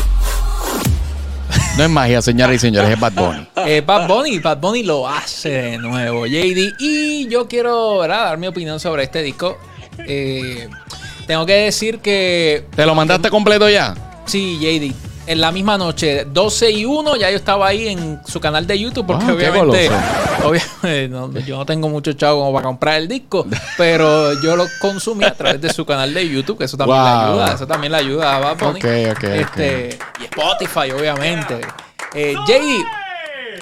No 1.77 1.83
es 1.83 1.89
magia, 1.89 2.21
señoras 2.21 2.55
y 2.55 2.59
señores, 2.59 2.91
es 2.91 2.99
Bad 2.99 3.13
Bunny. 3.13 3.47
Eh, 3.65 3.81
Bad 3.81 4.07
Bunny, 4.07 4.39
Bad 4.39 4.57
Bunny 4.59 4.83
lo 4.83 5.07
hace 5.07 5.49
de 5.49 5.77
nuevo, 5.77 6.25
JD. 6.27 6.75
Y 6.79 7.27
yo 7.29 7.47
quiero 7.47 7.99
¿verdad? 7.99 8.25
dar 8.25 8.37
mi 8.37 8.47
opinión 8.47 8.79
sobre 8.79 9.03
este 9.03 9.23
disco. 9.23 9.57
Eh, 10.07 10.67
tengo 11.25 11.45
que 11.45 11.53
decir 11.53 11.99
que 11.99 12.65
¿Te 12.75 12.85
lo 12.85 12.93
mandaste 12.93 13.29
completo 13.29 13.69
ya? 13.69 13.95
sí, 14.25 14.57
JD. 14.59 15.12
En 15.25 15.39
la 15.39 15.53
misma 15.53 15.77
noche, 15.77 16.25
12 16.25 16.71
y 16.71 16.85
1, 16.85 17.15
ya 17.15 17.29
yo 17.31 17.37
estaba 17.37 17.67
ahí 17.67 17.87
en 17.87 18.19
su 18.25 18.41
canal 18.41 18.67
de 18.67 18.77
YouTube 18.77 19.07
porque 19.07 19.23
Ah, 19.25 19.33
obviamente, 19.33 19.89
obviamente 20.43 21.07
no, 21.09 21.31
yo 21.39 21.57
no 21.57 21.65
tengo 21.65 21.87
mucho 21.87 22.11
chavo 22.11 22.41
como 22.41 22.53
para 22.53 22.65
comprar 22.65 22.95
el 22.97 23.07
disco, 23.07 23.47
pero 23.77 24.33
yo 24.41 24.57
lo 24.57 24.65
consumí 24.81 25.23
a 25.23 25.33
través 25.33 25.61
de 25.61 25.71
su 25.71 25.85
canal 25.85 26.13
de 26.13 26.27
YouTube, 26.27 26.57
que 26.57 26.65
eso 26.65 26.75
también 26.75 27.01
le 27.01 27.09
ayuda, 27.09 27.53
eso 27.53 27.67
también 27.67 27.91
le 27.93 27.97
ayuda 27.99 28.35
a 28.35 28.39
Bad 28.39 28.57
Bunny. 28.57 28.79
Ok, 28.79 29.17
ok, 29.17 29.23
Este, 29.23 29.97
Y 30.19 30.23
Spotify, 30.25 30.91
obviamente. 30.91 31.61
Eh, 32.13 32.35
JD, 32.45 32.85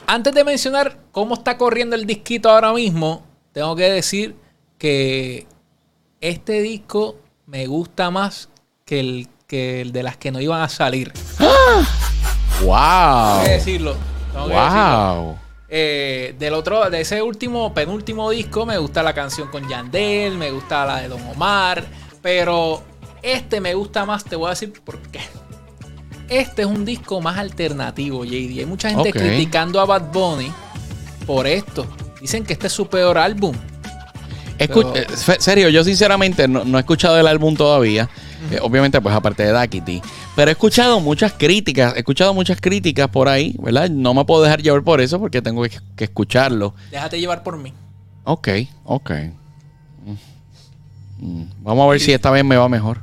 antes 0.07 0.33
de 0.33 0.43
mencionar 0.43 0.97
cómo 1.11 1.35
está 1.35 1.57
corriendo 1.57 1.95
el 1.95 2.05
disquito 2.07 2.49
ahora 2.49 2.73
mismo, 2.73 3.23
tengo 3.53 3.75
que 3.75 3.83
decir 3.89 4.35
que 4.79 5.45
este 6.21 6.61
disco 6.61 7.17
me 7.45 7.67
gusta 7.67 8.09
más 8.09 8.49
que 8.83 8.99
el, 8.99 9.27
que 9.45 9.81
el 9.81 9.91
de 9.91 10.01
las 10.03 10.17
que 10.17 10.31
no 10.31 10.41
iban 10.41 10.61
a 10.61 10.69
salir. 10.69 11.13
¡Wow! 12.63 12.69
Tengo 12.69 13.43
que 13.43 13.49
decirlo. 13.49 13.95
tengo 14.31 14.47
que 14.47 14.53
decirlo. 14.53 15.15
¡Wow! 15.15 15.39
Eh, 15.73 16.35
del 16.37 16.53
otro, 16.53 16.89
de 16.89 16.99
ese 16.99 17.21
último, 17.21 17.73
penúltimo 17.73 18.29
disco, 18.29 18.65
me 18.65 18.77
gusta 18.77 19.01
la 19.03 19.13
canción 19.13 19.47
con 19.47 19.69
Yandel, 19.69 20.37
me 20.37 20.51
gusta 20.51 20.85
la 20.85 20.97
de 20.97 21.07
Don 21.07 21.21
Omar, 21.29 21.85
pero 22.21 22.83
este 23.21 23.61
me 23.61 23.73
gusta 23.73 24.05
más, 24.05 24.25
te 24.25 24.35
voy 24.35 24.47
a 24.47 24.49
decir 24.49 24.73
por 24.83 24.99
qué. 24.99 25.21
Este 26.27 26.63
es 26.63 26.67
un 26.67 26.83
disco 26.83 27.21
más 27.21 27.37
alternativo, 27.37 28.25
JD. 28.25 28.59
Hay 28.59 28.65
mucha 28.65 28.89
gente 28.89 29.13
criticando 29.13 29.79
a 29.79 29.85
Bad 29.85 30.11
Bunny 30.11 30.51
por 31.25 31.47
esto. 31.47 31.85
Dicen 32.19 32.43
que 32.43 32.53
este 32.53 32.67
es 32.67 32.73
su 32.73 32.87
peor 32.87 33.17
álbum. 33.17 33.55
Escu- 34.67 34.91
eh, 34.95 35.37
serio, 35.39 35.69
yo 35.69 35.83
sinceramente 35.83 36.47
no, 36.47 36.63
no 36.65 36.77
he 36.77 36.81
escuchado 36.81 37.19
el 37.19 37.27
álbum 37.27 37.55
todavía. 37.55 38.09
Eh, 38.51 38.59
obviamente, 38.61 38.99
pues 39.01 39.15
aparte 39.15 39.43
de 39.43 39.51
Dakiti. 39.51 40.01
Pero 40.35 40.49
he 40.49 40.53
escuchado 40.53 40.99
muchas 40.99 41.33
críticas. 41.33 41.93
He 41.95 41.99
escuchado 41.99 42.33
muchas 42.33 42.59
críticas 42.59 43.07
por 43.09 43.27
ahí, 43.29 43.55
¿verdad? 43.59 43.89
No 43.89 44.13
me 44.13 44.25
puedo 44.25 44.41
dejar 44.43 44.61
llevar 44.61 44.83
por 44.83 44.99
eso 45.01 45.19
porque 45.19 45.41
tengo 45.41 45.61
que, 45.63 45.79
que 45.95 46.03
escucharlo. 46.05 46.73
Déjate 46.89 47.19
llevar 47.19 47.43
por 47.43 47.57
mí. 47.57 47.73
Ok, 48.23 48.47
ok. 48.85 49.11
Mm. 50.05 50.11
Mm. 51.25 51.43
Vamos 51.63 51.85
a 51.85 51.89
ver 51.91 51.99
si 51.99 52.11
esta 52.13 52.31
vez 52.31 52.43
me 52.43 52.55
va 52.57 52.67
mejor. 52.67 52.99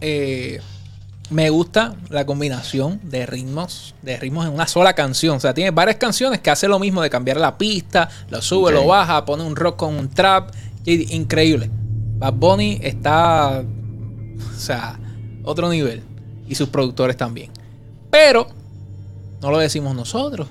Eh, 0.00 0.60
me 1.30 1.50
gusta 1.50 1.94
la 2.10 2.26
combinación 2.26 3.00
de 3.04 3.26
ritmos, 3.26 3.94
de 4.02 4.16
ritmos 4.16 4.46
en 4.46 4.52
una 4.52 4.66
sola 4.66 4.92
canción. 4.94 5.36
O 5.36 5.40
sea, 5.40 5.54
tiene 5.54 5.70
varias 5.70 5.96
canciones 5.96 6.40
que 6.40 6.50
hace 6.50 6.68
lo 6.68 6.78
mismo 6.78 7.02
de 7.02 7.10
cambiar 7.10 7.38
la 7.38 7.56
pista, 7.56 8.08
lo 8.28 8.42
sube, 8.42 8.72
lo 8.72 8.86
baja, 8.86 9.24
pone 9.24 9.42
un 9.42 9.56
rock 9.56 9.76
con 9.76 9.94
un 9.94 10.08
trap. 10.08 10.50
Increíble. 10.84 11.70
Bad 12.18 12.34
Bunny 12.34 12.78
está, 12.82 13.62
o 13.62 14.58
sea, 14.58 14.98
otro 15.44 15.68
nivel. 15.70 16.02
Y 16.48 16.54
sus 16.54 16.68
productores 16.68 17.16
también. 17.16 17.50
Pero, 18.10 18.48
no 19.40 19.50
lo 19.50 19.58
decimos 19.58 19.94
nosotros. 19.94 20.48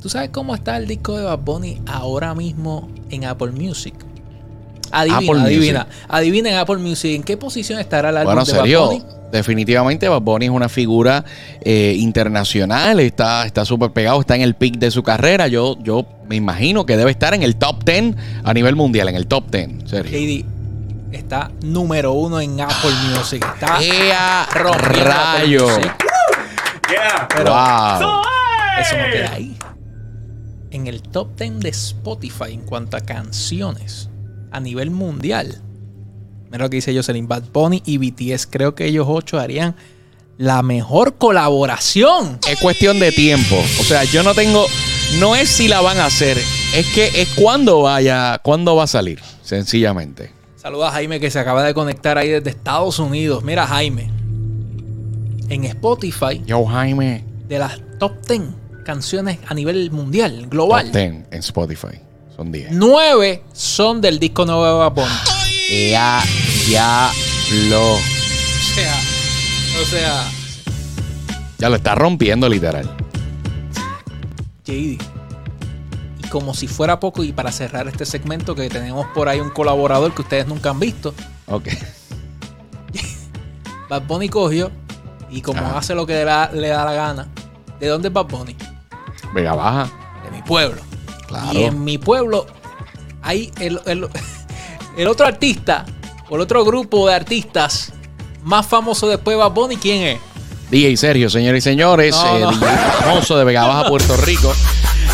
¿Tú 0.00 0.08
sabes 0.08 0.30
cómo 0.30 0.54
está 0.54 0.76
el 0.76 0.86
disco 0.86 1.16
de 1.18 1.24
Bad 1.24 1.40
Bunny 1.40 1.82
ahora 1.86 2.34
mismo 2.34 2.88
en 3.10 3.24
Apple 3.24 3.50
Music? 3.50 3.94
Adivina, 4.92 5.16
Apple 5.18 5.40
adivina. 5.42 5.84
Music. 5.84 6.04
Adivina 6.08 6.50
en 6.50 6.56
Apple 6.56 6.76
Music. 6.78 7.14
¿En 7.16 7.22
qué 7.22 7.36
posición 7.36 7.78
estará 7.78 8.10
el 8.10 8.16
álbum 8.18 8.34
Bueno, 8.34 8.44
de 8.44 8.52
Bad 8.52 8.60
serio, 8.60 8.86
Bunny? 8.86 9.04
definitivamente 9.32 10.08
Bad 10.08 10.22
Bunny 10.22 10.46
es 10.46 10.50
una 10.50 10.68
figura 10.68 11.24
eh, 11.60 11.94
internacional, 11.98 12.98
está 13.00 13.44
está 13.44 13.64
súper 13.64 13.90
pegado, 13.92 14.20
está 14.20 14.34
en 14.36 14.42
el 14.42 14.54
peak 14.54 14.78
de 14.78 14.90
su 14.90 15.02
carrera. 15.02 15.48
Yo, 15.48 15.76
yo 15.82 16.06
me 16.28 16.36
imagino 16.36 16.86
que 16.86 16.96
debe 16.96 17.10
estar 17.10 17.34
en 17.34 17.42
el 17.42 17.56
top 17.56 17.84
10 17.84 18.14
a 18.44 18.54
nivel 18.54 18.76
mundial, 18.76 19.08
en 19.08 19.16
el 19.16 19.26
top 19.26 19.50
10, 19.50 19.68
serio. 19.88 20.10
JD 20.10 20.44
está 21.12 21.50
número 21.62 22.12
uno 22.12 22.40
en 22.40 22.60
Apple 22.60 22.92
Music. 23.16 23.44
Está 23.54 23.78
¡Ea 23.82 24.46
rayo! 24.52 25.66
Music. 25.68 25.94
Pero 27.36 27.50
¡Wow! 27.50 28.22
eso 28.80 28.96
no 28.96 29.12
queda 29.12 29.32
ahí. 29.32 29.56
En 30.70 30.86
el 30.86 31.02
top 31.02 31.36
10 31.38 31.60
de 31.60 31.68
Spotify 31.70 32.52
en 32.52 32.60
cuanto 32.60 32.96
a 32.96 33.00
canciones 33.00 34.08
a 34.50 34.60
nivel 34.60 34.90
mundial. 34.90 35.60
Mira 36.50 36.64
lo 36.64 36.70
que 36.70 36.76
dice 36.76 36.94
Jocelyn 36.94 37.28
Bad 37.28 37.44
Bunny 37.52 37.82
y 37.84 37.98
BTS. 37.98 38.46
Creo 38.46 38.74
que 38.74 38.86
ellos 38.86 39.06
ocho 39.08 39.38
harían 39.38 39.76
la 40.38 40.62
mejor 40.62 41.16
colaboración. 41.16 42.38
Es 42.48 42.58
cuestión 42.60 42.98
de 43.00 43.12
tiempo. 43.12 43.56
O 43.80 43.84
sea, 43.84 44.04
yo 44.04 44.22
no 44.22 44.34
tengo. 44.34 44.64
No 45.18 45.34
es 45.36 45.48
si 45.48 45.68
la 45.68 45.80
van 45.80 45.98
a 45.98 46.06
hacer, 46.06 46.36
es 46.74 46.86
que 46.94 47.06
es 47.20 47.28
cuando 47.34 47.82
vaya, 47.82 48.38
cuándo 48.42 48.76
va 48.76 48.84
a 48.84 48.86
salir, 48.86 49.20
sencillamente. 49.42 50.30
Saluda 50.56 50.88
a 50.88 50.92
Jaime 50.92 51.18
que 51.18 51.30
se 51.30 51.38
acaba 51.38 51.62
de 51.64 51.72
conectar 51.72 52.18
ahí 52.18 52.28
desde 52.28 52.50
Estados 52.50 52.98
Unidos. 52.98 53.42
Mira, 53.42 53.66
Jaime. 53.66 54.10
en 55.48 55.64
Spotify 55.64 56.42
Yo, 56.46 56.64
Jaime. 56.66 57.24
de 57.48 57.58
las 57.58 57.80
top 57.98 58.12
10 58.28 58.42
canciones 58.84 59.38
a 59.46 59.54
nivel 59.54 59.90
mundial, 59.90 60.46
global. 60.48 60.86
Top 60.86 60.94
10 60.94 61.04
en 61.30 61.38
Spotify. 61.40 62.00
Son 62.38 62.52
10. 62.52 62.68
Nueve 62.70 63.42
son 63.52 64.00
del 64.00 64.20
disco 64.20 64.46
nuevo 64.46 64.64
de 64.64 64.72
Bad 64.78 64.92
Bunny. 64.92 65.90
Ya, 65.90 66.22
ya 66.68 67.10
lo. 67.68 67.94
O 67.94 67.98
sea, 68.74 68.94
o 69.82 69.84
sea, 69.84 70.24
Ya 71.58 71.68
lo 71.68 71.74
está 71.74 71.96
rompiendo, 71.96 72.48
literal. 72.48 72.88
JD. 74.64 74.70
Y 76.22 76.28
como 76.30 76.54
si 76.54 76.68
fuera 76.68 77.00
poco, 77.00 77.24
y 77.24 77.32
para 77.32 77.50
cerrar 77.50 77.88
este 77.88 78.06
segmento, 78.06 78.54
que 78.54 78.68
tenemos 78.68 79.04
por 79.16 79.28
ahí 79.28 79.40
un 79.40 79.50
colaborador 79.50 80.14
que 80.14 80.22
ustedes 80.22 80.46
nunca 80.46 80.70
han 80.70 80.78
visto, 80.78 81.12
Ok. 81.48 81.66
Bad 83.88 84.02
Bunny 84.02 84.28
cogió 84.28 84.70
y 85.28 85.40
como 85.42 85.58
Ajá. 85.60 85.78
hace 85.78 85.92
lo 85.96 86.06
que 86.06 86.12
le 86.12 86.24
da, 86.24 86.52
le 86.52 86.68
da 86.68 86.84
la 86.84 86.92
gana. 86.92 87.26
¿De 87.80 87.88
dónde 87.88 88.08
es 88.08 88.14
Bad 88.14 88.26
Bunny? 88.26 88.54
Vega 89.34 89.54
baja. 89.56 89.90
De 90.24 90.30
mi 90.30 90.40
pueblo. 90.42 90.82
Claro. 91.28 91.52
Y 91.58 91.62
en 91.64 91.84
mi 91.84 91.98
pueblo 91.98 92.46
hay 93.22 93.52
el, 93.60 93.80
el- 93.86 94.08
el 94.96 95.06
otro 95.06 95.26
artista, 95.26 95.84
o 96.28 96.34
el 96.36 96.42
otro 96.42 96.64
grupo 96.64 97.06
de 97.08 97.14
artistas 97.14 97.92
más 98.42 98.66
famoso 98.66 99.06
después 99.08 99.36
de 99.36 99.38
Bad 99.42 99.52
Bunny, 99.52 99.76
¿quién 99.76 100.02
es? 100.02 100.18
DJ 100.70 100.96
Sergio, 100.96 101.30
señores 101.30 101.64
y 101.64 101.70
señores. 101.70 102.14
No, 102.14 102.36
eh, 102.36 102.40
no. 102.40 102.50
DJ 102.52 102.66
famoso 103.02 103.38
de 103.38 103.44
Vega 103.44 103.66
Baja, 103.66 103.88
Puerto 103.88 104.16
Rico. 104.18 104.52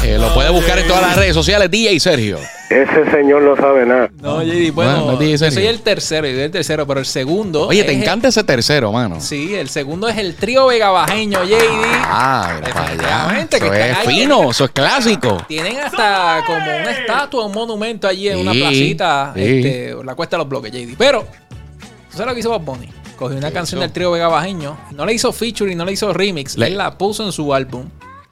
Eh, 0.02 0.18
lo 0.18 0.32
puede 0.34 0.50
buscar 0.50 0.78
en 0.78 0.86
todas 0.88 1.02
las 1.02 1.16
redes 1.16 1.34
sociales. 1.34 1.70
DJ 1.70 1.98
Sergio. 2.00 2.38
Ese 2.74 3.10
señor 3.10 3.42
no 3.42 3.54
sabe 3.56 3.86
nada. 3.86 4.10
No, 4.20 4.42
JD, 4.42 4.72
bueno, 4.72 5.12
no 5.12 5.22
yo 5.22 5.38
soy 5.50 5.66
el 5.66 5.80
tercero, 5.82 6.26
yo 6.26 6.34
soy 6.34 6.42
el 6.42 6.50
tercero, 6.50 6.86
pero 6.86 7.00
el 7.00 7.06
segundo. 7.06 7.68
Oye, 7.68 7.84
te 7.84 7.92
es 7.92 7.96
el- 7.98 8.02
encanta 8.02 8.28
ese 8.28 8.42
tercero, 8.42 8.90
mano. 8.90 9.20
Sí, 9.20 9.54
el 9.54 9.68
segundo 9.68 10.08
es 10.08 10.18
el 10.18 10.34
trío 10.34 10.66
vegabajeño, 10.66 11.44
JD. 11.44 11.54
Ah, 12.02 12.52
mira 12.56 12.72
para 12.74 12.86
allá. 12.86 12.94
Definitivamente, 12.96 13.58
que 13.60 13.64
Eso 13.66 13.74
están 13.74 13.90
es 13.90 13.96
ahí. 14.08 14.18
fino, 14.20 14.50
eso 14.50 14.64
es 14.64 14.70
clásico. 14.72 15.44
Tienen 15.46 15.78
hasta 15.78 16.42
como 16.46 16.58
una 16.58 16.90
estatua, 16.90 17.46
un 17.46 17.52
monumento 17.52 18.08
allí 18.08 18.28
en 18.28 18.38
una 18.38 18.52
placita, 18.52 19.32
sí. 19.36 19.42
este, 19.42 19.94
la 20.04 20.14
cuesta 20.16 20.36
de 20.36 20.38
los 20.38 20.48
bloques, 20.48 20.72
JD. 20.72 20.96
Pero, 20.98 21.22
¿tú 21.22 22.12
sabes 22.16 22.26
lo 22.26 22.34
que 22.34 22.40
hizo 22.40 22.50
Bob 22.50 22.64
Bunny? 22.64 22.88
Cogió 23.16 23.38
una 23.38 23.48
¿Qué 23.50 23.54
canción 23.54 23.78
hizo? 23.78 23.82
del 23.82 23.92
trío 23.92 24.10
vegabajeño, 24.10 24.76
no 24.90 25.06
le 25.06 25.14
hizo 25.14 25.32
feature 25.32 25.70
y 25.70 25.76
no 25.76 25.84
le 25.84 25.92
hizo 25.92 26.12
remix, 26.12 26.56
Le- 26.58 26.66
él 26.66 26.76
la 26.76 26.98
puso 26.98 27.24
en 27.24 27.30
su 27.30 27.54
álbum. 27.54 27.88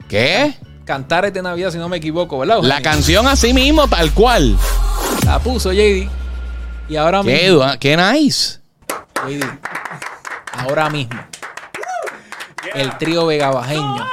¿Qué? 0.09 0.53
Cantares 0.85 1.33
de 1.33 1.41
Navidad, 1.41 1.71
si 1.71 1.77
no 1.77 1.87
me 1.87 1.97
equivoco, 1.97 2.39
¿verdad? 2.39 2.59
La 2.61 2.81
canción 2.81 3.25
así 3.27 3.53
mismo, 3.53 3.87
tal 3.87 4.11
cual. 4.13 4.57
La 5.25 5.39
puso 5.39 5.71
JD. 5.71 6.09
Y 6.89 6.95
ahora 6.97 7.21
Qué, 7.23 7.43
mismo, 7.49 7.65
qué 7.79 7.95
nice. 7.97 8.59
JD, 9.25 9.43
ahora 10.57 10.89
mismo, 10.89 11.17
el 12.75 12.97
trío 12.97 13.25
vegabajeño 13.25 14.05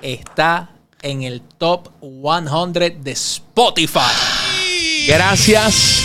está 0.00 0.70
en 1.02 1.22
el 1.22 1.42
top 1.58 1.88
100 2.00 3.02
de 3.02 3.10
Spotify. 3.12 3.98
Gracias 5.08 6.02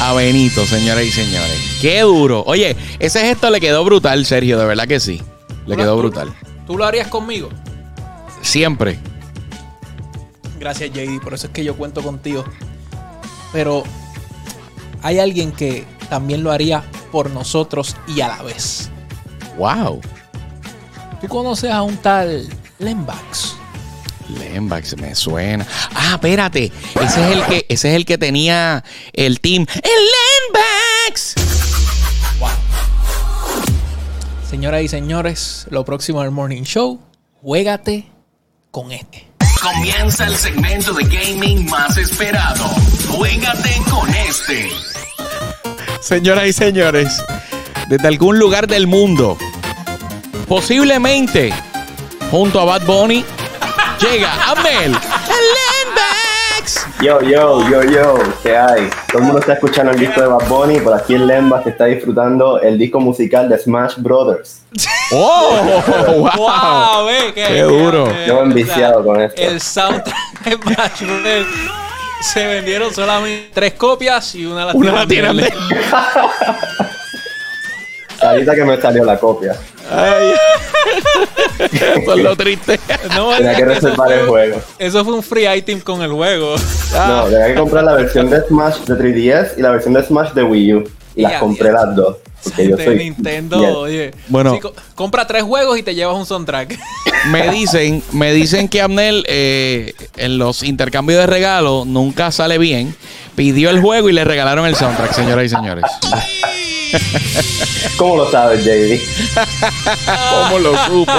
a 0.00 0.12
Benito, 0.14 0.64
señoras 0.64 1.04
y 1.04 1.12
señores. 1.12 1.78
Qué 1.82 2.00
duro. 2.00 2.42
Oye, 2.46 2.76
ese 2.98 3.20
gesto 3.20 3.50
le 3.50 3.60
quedó 3.60 3.84
brutal, 3.84 4.24
Sergio, 4.24 4.58
de 4.58 4.64
verdad 4.64 4.88
que 4.88 5.00
sí. 5.00 5.18
Le 5.18 5.64
¿Tú 5.64 5.70
lo- 5.70 5.76
quedó 5.76 5.96
brutal. 5.98 6.32
¿Tú 6.66 6.78
lo 6.78 6.84
harías 6.86 7.08
conmigo? 7.08 7.50
Siempre. 8.48 8.98
Gracias, 10.58 10.90
JD. 10.90 11.20
Por 11.20 11.34
eso 11.34 11.48
es 11.48 11.52
que 11.52 11.62
yo 11.62 11.76
cuento 11.76 12.02
contigo. 12.02 12.46
Pero 13.52 13.82
hay 15.02 15.18
alguien 15.18 15.52
que 15.52 15.84
también 16.08 16.42
lo 16.42 16.50
haría 16.50 16.82
por 17.12 17.28
nosotros 17.28 17.94
y 18.06 18.22
a 18.22 18.28
la 18.28 18.42
vez. 18.42 18.88
Wow. 19.58 20.00
¿Tú 21.20 21.28
conoces 21.28 21.70
a 21.70 21.82
un 21.82 21.98
tal 21.98 22.48
Lembax? 22.78 23.54
Lembax 24.38 24.96
me 24.96 25.14
suena. 25.14 25.66
Ah, 25.94 26.12
espérate. 26.14 26.72
Ese 27.02 27.30
es 27.30 27.36
el 27.36 27.44
que, 27.44 27.66
ese 27.68 27.90
es 27.90 27.96
el 27.96 28.06
que 28.06 28.16
tenía 28.16 28.82
el 29.12 29.40
team. 29.40 29.66
¡El 29.74 30.54
Lembax! 30.54 31.34
Señoras 34.48 34.82
y 34.82 34.88
señores, 34.88 35.66
lo 35.68 35.84
próximo 35.84 36.22
del 36.22 36.30
Morning 36.30 36.62
Show, 36.62 36.98
juégate 37.42 38.17
con 38.70 38.92
este. 38.92 39.26
Comienza 39.62 40.26
el 40.26 40.36
segmento 40.36 40.92
de 40.92 41.04
gaming 41.04 41.68
más 41.68 41.96
esperado. 41.96 42.64
Juégate 43.08 43.82
con 43.90 44.08
este. 44.14 44.70
Señoras 46.00 46.46
y 46.46 46.52
señores, 46.52 47.22
desde 47.88 48.08
algún 48.08 48.38
lugar 48.38 48.66
del 48.66 48.86
mundo, 48.86 49.36
posiblemente 50.46 51.52
junto 52.30 52.60
a 52.60 52.64
Bad 52.64 52.86
Bunny, 52.86 53.24
llega 54.00 54.32
Amel. 54.50 54.92
¡El 54.92 55.44
Lembax! 55.56 56.86
Yo, 57.02 57.20
yo, 57.22 57.68
yo, 57.68 57.82
yo, 57.82 58.18
¿qué 58.42 58.56
hay? 58.56 58.88
Todo 59.08 59.18
el 59.18 59.24
mundo 59.24 59.40
está 59.40 59.54
escuchando 59.54 59.92
el 59.92 59.98
disco 59.98 60.20
de 60.20 60.26
Bad 60.28 60.48
Bunny, 60.48 60.80
por 60.80 60.94
aquí 60.94 61.14
el 61.14 61.26
Lemba 61.26 61.62
que 61.62 61.70
está 61.70 61.86
disfrutando 61.86 62.60
el 62.60 62.78
disco 62.78 63.00
musical 63.00 63.48
de 63.48 63.58
Smash 63.58 63.96
Brothers. 63.98 64.62
¡Oh! 65.12 65.82
¡Wow! 66.36 67.06
ve, 67.06 67.32
qué, 67.34 67.44
Qué 67.46 67.62
duro. 67.62 68.06
Yo 68.26 68.34
me 68.34 68.40
he 68.40 68.44
enviciado 68.44 69.04
con 69.04 69.20
esto. 69.20 69.40
El 69.40 69.60
soundtrack 69.60 70.44
de 70.44 70.52
Smash 70.52 71.02
Bros. 71.02 71.46
Se 72.20 72.46
vendieron 72.46 72.92
solamente 72.92 73.50
tres 73.54 73.74
copias 73.74 74.34
y 74.34 74.44
una 74.44 74.66
la 74.66 74.72
Una 74.72 74.92
la 74.92 75.06
tiran 75.06 75.36
de... 75.36 75.52
Ahorita 78.20 78.54
que 78.56 78.64
me 78.64 78.80
salió 78.80 79.04
la 79.04 79.16
copia. 79.16 79.54
Ay. 79.88 80.34
Eso 81.70 82.14
es 82.14 82.22
lo 82.22 82.36
triste. 82.36 82.80
No, 83.14 83.30
Tenía 83.36 83.54
que 83.54 83.64
reservar 83.64 84.12
el 84.12 84.26
juego. 84.26 84.60
Eso 84.78 85.04
fue 85.04 85.14
un 85.14 85.22
free 85.22 85.46
item 85.46 85.80
con 85.80 86.02
el 86.02 86.10
juego. 86.10 86.56
No, 86.92 87.24
tenía 87.24 87.46
que 87.46 87.54
comprar 87.54 87.84
la 87.84 87.94
versión 87.94 88.28
de 88.28 88.40
Smash 88.48 88.78
de 88.80 88.94
3DS 88.94 89.52
y 89.56 89.62
la 89.62 89.70
versión 89.70 89.94
de 89.94 90.02
Smash 90.02 90.32
de 90.32 90.42
Wii 90.42 90.74
U. 90.74 90.90
Y 91.14 91.22
las 91.22 91.40
compré 91.40 91.70
las 91.72 91.94
dos. 91.94 92.16
Porque 92.44 92.68
yo 92.68 92.76
soy 92.76 92.96
Nintendo, 92.98 93.58
fiel. 93.58 93.72
oye. 93.74 94.10
Bueno. 94.28 94.54
Sí, 94.54 94.60
co- 94.60 94.74
compra 94.94 95.26
tres 95.26 95.42
juegos 95.42 95.78
y 95.78 95.82
te 95.82 95.94
llevas 95.94 96.16
un 96.16 96.24
soundtrack. 96.26 96.78
Me 97.30 97.50
dicen, 97.50 98.02
me 98.12 98.32
dicen 98.32 98.68
que 98.68 98.80
Amnel 98.80 99.24
eh, 99.28 99.92
en 100.16 100.38
los 100.38 100.62
intercambios 100.62 101.18
de 101.20 101.26
regalos 101.26 101.84
nunca 101.84 102.30
sale 102.30 102.58
bien. 102.58 102.94
Pidió 103.34 103.70
el 103.70 103.80
juego 103.80 104.08
y 104.08 104.12
le 104.12 104.24
regalaron 104.24 104.66
el 104.66 104.76
soundtrack, 104.76 105.12
señoras 105.14 105.44
y 105.46 105.48
señores. 105.48 105.84
¿Cómo 107.96 108.16
lo 108.18 108.30
sabes, 108.30 108.64
JD? 108.64 109.00
¿Cómo 110.30 110.58
lo 110.60 110.86
supo? 110.86 111.12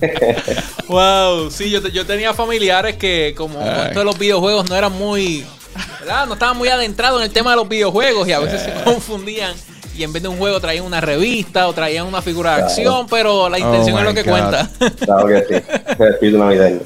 wow, 0.88 1.50
sí, 1.50 1.70
yo, 1.70 1.80
te- 1.80 1.92
yo 1.92 2.04
tenía 2.04 2.34
familiares 2.34 2.96
que 2.96 3.34
como 3.36 3.60
Ay. 3.60 3.86
esto 3.88 4.00
de 4.00 4.04
los 4.04 4.18
videojuegos 4.18 4.68
no 4.68 4.76
eran 4.76 4.92
muy, 4.92 5.44
¿verdad? 6.00 6.26
No 6.26 6.34
estaban 6.34 6.56
muy 6.56 6.68
adentrados 6.68 7.20
en 7.20 7.26
el 7.26 7.32
tema 7.32 7.50
de 7.52 7.56
los 7.56 7.68
videojuegos 7.68 8.26
y 8.28 8.32
a 8.32 8.40
veces 8.40 8.60
se 8.62 8.72
confundían. 8.84 9.54
Y 9.96 10.04
en 10.04 10.12
vez 10.12 10.22
de 10.22 10.28
un 10.28 10.38
juego 10.38 10.58
traían 10.60 10.84
una 10.84 11.00
revista 11.00 11.68
o 11.68 11.72
traían 11.72 12.06
una 12.06 12.22
figura 12.22 12.50
de 12.52 12.56
Claro. 12.56 12.68
acción, 12.70 13.06
pero 13.10 13.48
la 13.48 13.58
intención 13.58 13.96
Oh 13.96 13.98
es 14.00 14.04
lo 14.06 14.14
que 14.14 14.22
God. 14.22 14.30
cuenta. 14.30 14.70
Claro 15.04 15.26
que 15.26 15.44
sí. 15.48 15.54
El 15.98 16.08
espíritu 16.14 16.38
navideño. 16.38 16.80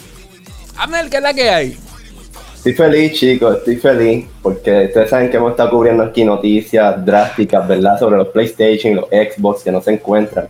Abner, 0.76 1.08
¿qué 1.08 1.16
es 1.18 1.22
la 1.22 1.32
que 1.34 1.50
hay? 1.50 1.78
Estoy 2.56 2.72
feliz, 2.74 3.12
chicos, 3.12 3.58
estoy 3.58 3.76
feliz 3.76 4.26
porque 4.42 4.86
ustedes 4.86 5.08
saben 5.08 5.30
que 5.30 5.36
hemos 5.36 5.52
estado 5.52 5.70
cubriendo 5.70 6.02
aquí 6.02 6.24
noticias 6.24 7.04
drásticas, 7.06 7.66
¿verdad? 7.68 7.96
Sobre 7.98 8.16
los 8.16 8.28
PlayStation 8.28 8.92
y 8.92 8.96
los 8.96 9.06
Xbox 9.08 9.62
que 9.62 9.70
no 9.70 9.80
se 9.80 9.92
encuentran. 9.92 10.48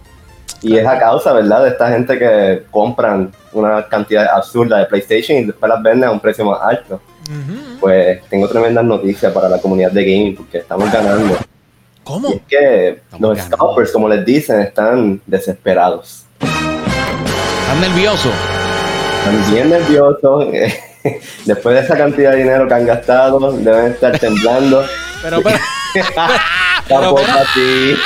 Y 0.62 0.78
es 0.78 0.86
a 0.86 0.98
causa, 0.98 1.34
¿verdad? 1.34 1.62
De 1.64 1.68
esta 1.70 1.90
gente 1.90 2.18
que 2.18 2.62
compran 2.70 3.30
una 3.52 3.86
cantidad 3.86 4.26
absurda 4.34 4.78
de 4.78 4.86
PlayStation 4.86 5.36
y 5.38 5.44
después 5.44 5.68
las 5.68 5.82
venden 5.82 6.08
a 6.08 6.12
un 6.12 6.18
precio 6.20 6.46
más 6.46 6.58
alto. 6.62 7.00
Pues 7.80 8.22
tengo 8.30 8.48
tremendas 8.48 8.84
noticias 8.84 9.30
para 9.32 9.50
la 9.50 9.58
comunidad 9.58 9.90
de 9.92 10.02
gaming 10.02 10.36
porque 10.36 10.58
estamos 10.58 10.90
ganando. 10.90 11.36
¿Cómo? 12.06 12.28
Y 12.30 12.34
es 12.36 12.42
que 12.48 12.88
Estamos 12.90 13.20
los 13.20 13.36
ganando. 13.36 13.56
scalpers, 13.56 13.90
como 13.92 14.08
les 14.08 14.24
dicen, 14.24 14.60
están 14.60 15.20
desesperados. 15.26 16.24
¿Estás 16.40 17.76
nervioso? 17.80 18.30
Están 19.18 19.50
bien 19.52 19.70
nerviosos. 19.70 20.44
Después 21.44 21.74
de 21.74 21.80
esa 21.80 21.96
cantidad 21.96 22.30
de 22.30 22.38
dinero 22.38 22.68
que 22.68 22.74
han 22.74 22.86
gastado, 22.86 23.52
deben 23.52 23.92
estar 23.92 24.16
temblando. 24.18 24.84
Pero, 25.22 25.42
pero 25.42 25.58
Tampoco 26.88 27.20
así. 27.22 27.96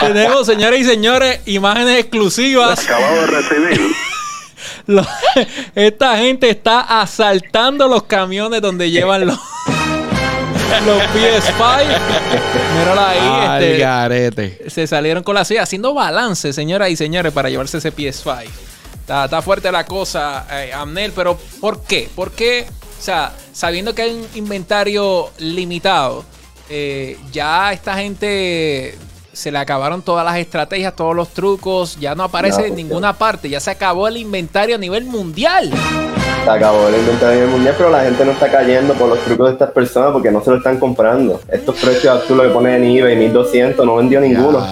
tenemos, 0.00 0.46
señores 0.46 0.80
y 0.80 0.84
señores, 0.84 1.40
imágenes 1.44 1.98
exclusivas. 1.98 2.82
Acabado 2.84 3.20
de 3.22 3.26
recibir. 3.26 3.80
Lo- 4.86 5.06
esta 5.74 6.16
gente 6.16 6.48
está 6.48 6.80
asaltando 7.02 7.88
los 7.88 8.04
camiones 8.04 8.62
donde 8.62 8.90
llevan 8.90 9.26
los, 9.26 9.38
los 10.84 11.02
PS5. 11.02 11.98
Mírala 12.78 13.10
ahí. 13.10 13.64
Este, 13.64 13.78
garete. 13.78 14.70
se 14.70 14.86
salieron 14.86 15.22
con 15.22 15.34
la 15.34 15.44
silla 15.44 15.62
haciendo 15.62 15.94
balance, 15.94 16.52
señoras 16.52 16.90
y 16.90 16.96
señores, 16.96 17.32
para 17.32 17.48
llevarse 17.48 17.78
ese 17.78 17.92
PS5. 17.92 18.44
Está, 19.00 19.26
está 19.26 19.42
fuerte 19.42 19.70
la 19.70 19.84
cosa, 19.84 20.46
eh, 20.50 20.72
Amnel, 20.72 21.12
pero 21.12 21.38
¿por 21.60 21.82
qué? 21.82 22.08
¿Por 22.14 22.32
qué? 22.32 22.66
O 22.98 23.02
sea, 23.02 23.32
sabiendo 23.52 23.94
que 23.94 24.02
hay 24.02 24.10
un 24.14 24.26
inventario 24.34 25.30
limitado, 25.38 26.24
eh, 26.68 27.16
ya 27.30 27.72
esta 27.72 27.96
gente 27.96 28.96
se 29.36 29.52
le 29.52 29.58
acabaron 29.58 30.00
todas 30.00 30.24
las 30.24 30.38
estrategias, 30.38 30.96
todos 30.96 31.14
los 31.14 31.28
trucos, 31.28 32.00
ya 32.00 32.14
no 32.14 32.24
aparece 32.24 32.62
No, 32.62 32.66
en 32.68 32.74
ninguna 32.74 33.12
parte, 33.12 33.50
ya 33.50 33.60
se 33.60 33.70
acabó 33.70 34.08
el 34.08 34.16
inventario 34.16 34.76
a 34.76 34.78
nivel 34.78 35.04
mundial. 35.04 35.70
Se 36.42 36.50
acabó 36.50 36.88
el 36.88 36.94
inventario 36.94 37.28
a 37.28 37.34
nivel 37.34 37.50
mundial, 37.50 37.74
pero 37.76 37.90
la 37.90 38.02
gente 38.04 38.24
no 38.24 38.32
está 38.32 38.50
cayendo 38.50 38.94
por 38.94 39.10
los 39.10 39.18
trucos 39.18 39.48
de 39.48 39.52
estas 39.52 39.72
personas 39.72 40.12
porque 40.12 40.30
no 40.30 40.42
se 40.42 40.50
lo 40.50 40.56
están 40.56 40.78
comprando. 40.78 41.38
Estos 41.52 41.76
precios 41.76 42.18
actuales 42.18 42.46
que 42.46 42.54
ponen 42.54 42.82
en 42.82 42.96
eBay, 42.96 43.14
1200, 43.16 43.84
no 43.84 43.96
vendió 43.96 44.22
ninguno. 44.22 44.66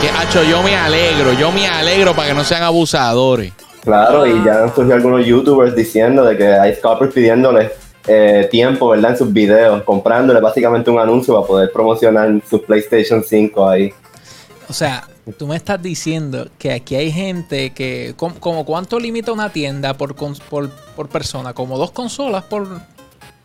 Que, 0.00 0.10
hacho, 0.10 0.42
yo 0.42 0.60
me 0.64 0.74
alegro, 0.74 1.32
yo 1.34 1.52
me 1.52 1.68
alegro 1.68 2.16
para 2.16 2.30
que 2.30 2.34
no 2.34 2.42
sean 2.42 2.64
abusadores. 2.64 3.52
Claro, 3.84 4.26
y 4.26 4.44
ya 4.44 4.64
han 4.64 4.74
surgido 4.74 4.96
algunos 4.96 5.24
youtubers 5.24 5.76
diciendo 5.76 6.24
de 6.24 6.36
que 6.36 6.48
hay 6.48 6.74
scalpers 6.74 7.14
pidiéndole 7.14 7.70
eh, 8.06 8.48
tiempo, 8.50 8.88
¿verdad? 8.88 9.12
En 9.12 9.16
sus 9.18 9.32
videos, 9.32 9.82
comprándole 9.82 10.40
básicamente 10.40 10.90
un 10.90 10.98
anuncio 10.98 11.34
para 11.34 11.46
poder 11.46 11.72
promocionar 11.72 12.30
su 12.48 12.62
PlayStation 12.62 13.22
5 13.22 13.68
ahí. 13.68 13.92
O 14.68 14.72
sea, 14.72 15.08
tú 15.38 15.46
me 15.46 15.56
estás 15.56 15.82
diciendo 15.82 16.48
que 16.58 16.72
aquí 16.72 16.94
hay 16.94 17.10
gente 17.10 17.70
que, 17.70 18.14
com- 18.16 18.34
como 18.38 18.64
cuánto 18.64 18.98
limita 19.00 19.32
una 19.32 19.50
tienda 19.50 19.94
por, 19.94 20.14
por, 20.14 20.70
por 20.70 21.08
persona, 21.08 21.52
como 21.52 21.76
dos 21.76 21.90
consolas 21.90 22.44
por 22.44 22.66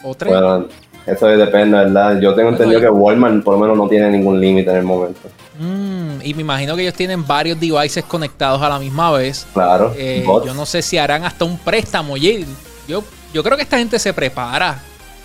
o 0.04 0.14
tres. 0.16 0.32
Bueno, 0.32 0.68
eso 1.08 1.26
depende, 1.28 1.78
¿verdad? 1.78 2.20
Yo 2.22 2.34
tengo 2.36 2.50
entendido 2.50 2.80
que 2.80 2.90
Walmart 2.90 3.44
por 3.44 3.56
lo 3.56 3.60
menos 3.60 3.76
no 3.78 3.88
tiene 3.88 4.10
ningún 4.12 4.40
límite 4.40 4.70
en 4.70 4.78
el 4.78 4.84
momento. 4.84 5.20
Mm, 5.60 6.22
y 6.24 6.34
me 6.34 6.42
imagino 6.42 6.76
que 6.76 6.82
ellos 6.84 6.94
tienen 6.94 7.26
varios 7.26 7.60
devices 7.60 8.04
conectados 8.04 8.62
a 8.62 8.70
la 8.70 8.78
misma 8.80 9.12
vez. 9.12 9.48
Claro. 9.54 9.94
Eh, 9.98 10.24
yo 10.46 10.54
no 10.54 10.66
sé 10.66 10.82
si 10.82 10.98
harán 10.98 11.24
hasta 11.24 11.46
un 11.46 11.58
préstamo. 11.58 12.14
Oye, 12.14 12.46
yo, 12.88 13.04
yo 13.36 13.44
creo 13.44 13.58
que 13.58 13.64
esta 13.64 13.78
gente 13.78 14.00
se 14.00 14.14
prepara. 14.14 14.80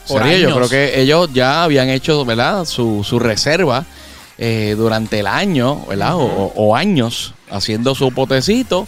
Por 0.09 0.23
Sería, 0.23 0.39
yo 0.49 0.57
creo 0.57 0.69
que 0.69 1.01
ellos 1.01 1.31
ya 1.33 1.63
habían 1.63 1.89
hecho, 1.89 2.25
¿verdad? 2.25 2.65
Su, 2.65 3.05
su 3.05 3.21
reserva 3.21 3.85
eh, 4.37 4.75
durante 4.77 5.21
el 5.21 5.27
año, 5.29 5.87
¿verdad? 5.87 6.17
O- 6.17 6.25
o, 6.25 6.53
o 6.57 6.75
años 6.77 7.35
haciendo 7.51 7.95
su 7.95 8.11
potecito 8.13 8.87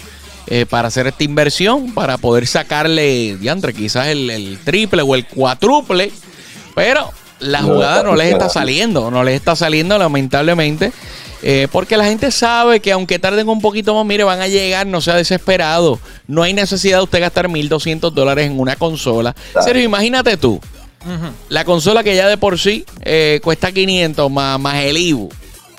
eh, 0.49 0.67
para 0.69 0.89
hacer 0.89 1.07
esta 1.07 1.23
inversión, 1.23 1.95
para 1.95 2.19
poder 2.19 2.47
sacarle, 2.49 3.37
diantre, 3.37 3.73
quizás 3.73 4.09
el, 4.09 4.29
el 4.31 4.59
triple 4.65 5.03
o 5.03 5.15
el 5.15 5.25
cuádruple, 5.27 6.11
pero 6.75 7.11
la 7.39 7.63
jugada 7.63 8.03
no 8.03 8.17
les 8.17 8.33
está 8.33 8.49
saliendo, 8.49 9.11
no 9.11 9.23
les 9.23 9.37
está 9.37 9.55
saliendo 9.55 9.97
lamentablemente. 9.99 10.93
Eh, 11.43 11.69
porque 11.71 11.97
la 11.97 12.05
gente 12.05 12.31
sabe 12.31 12.81
que 12.81 12.93
aunque 12.93 13.19
tarden 13.19 13.49
un 13.49 13.61
poquito 13.61 13.95
más, 13.95 14.07
mire, 14.07 14.25
van 14.25 14.41
a 14.41 14.49
llegar, 14.49 14.87
no 14.87 15.01
sea 15.01 15.15
desesperado. 15.17 15.99
No 16.27 16.43
hay 16.43 16.53
necesidad 16.55 16.99
de 16.99 17.05
usted 17.05 17.21
gastar 17.21 17.49
1.200 17.49 18.11
dólares 18.13 18.47
en 18.47 18.59
una 18.61 18.77
consola. 18.77 19.35
Claro. 19.53 19.67
Sergio, 19.67 19.83
imagínate 19.85 20.37
tú, 20.37 20.61
la 21.49 21.65
consola 21.65 22.03
que 22.05 22.15
ya 22.15 22.29
de 22.29 22.37
por 22.37 22.59
sí 22.59 22.85
eh, 23.01 23.41
cuesta 23.43 23.73
500 23.73 24.31
más, 24.31 24.59
más 24.61 24.77
el 24.85 24.97
IBU. 24.97 25.29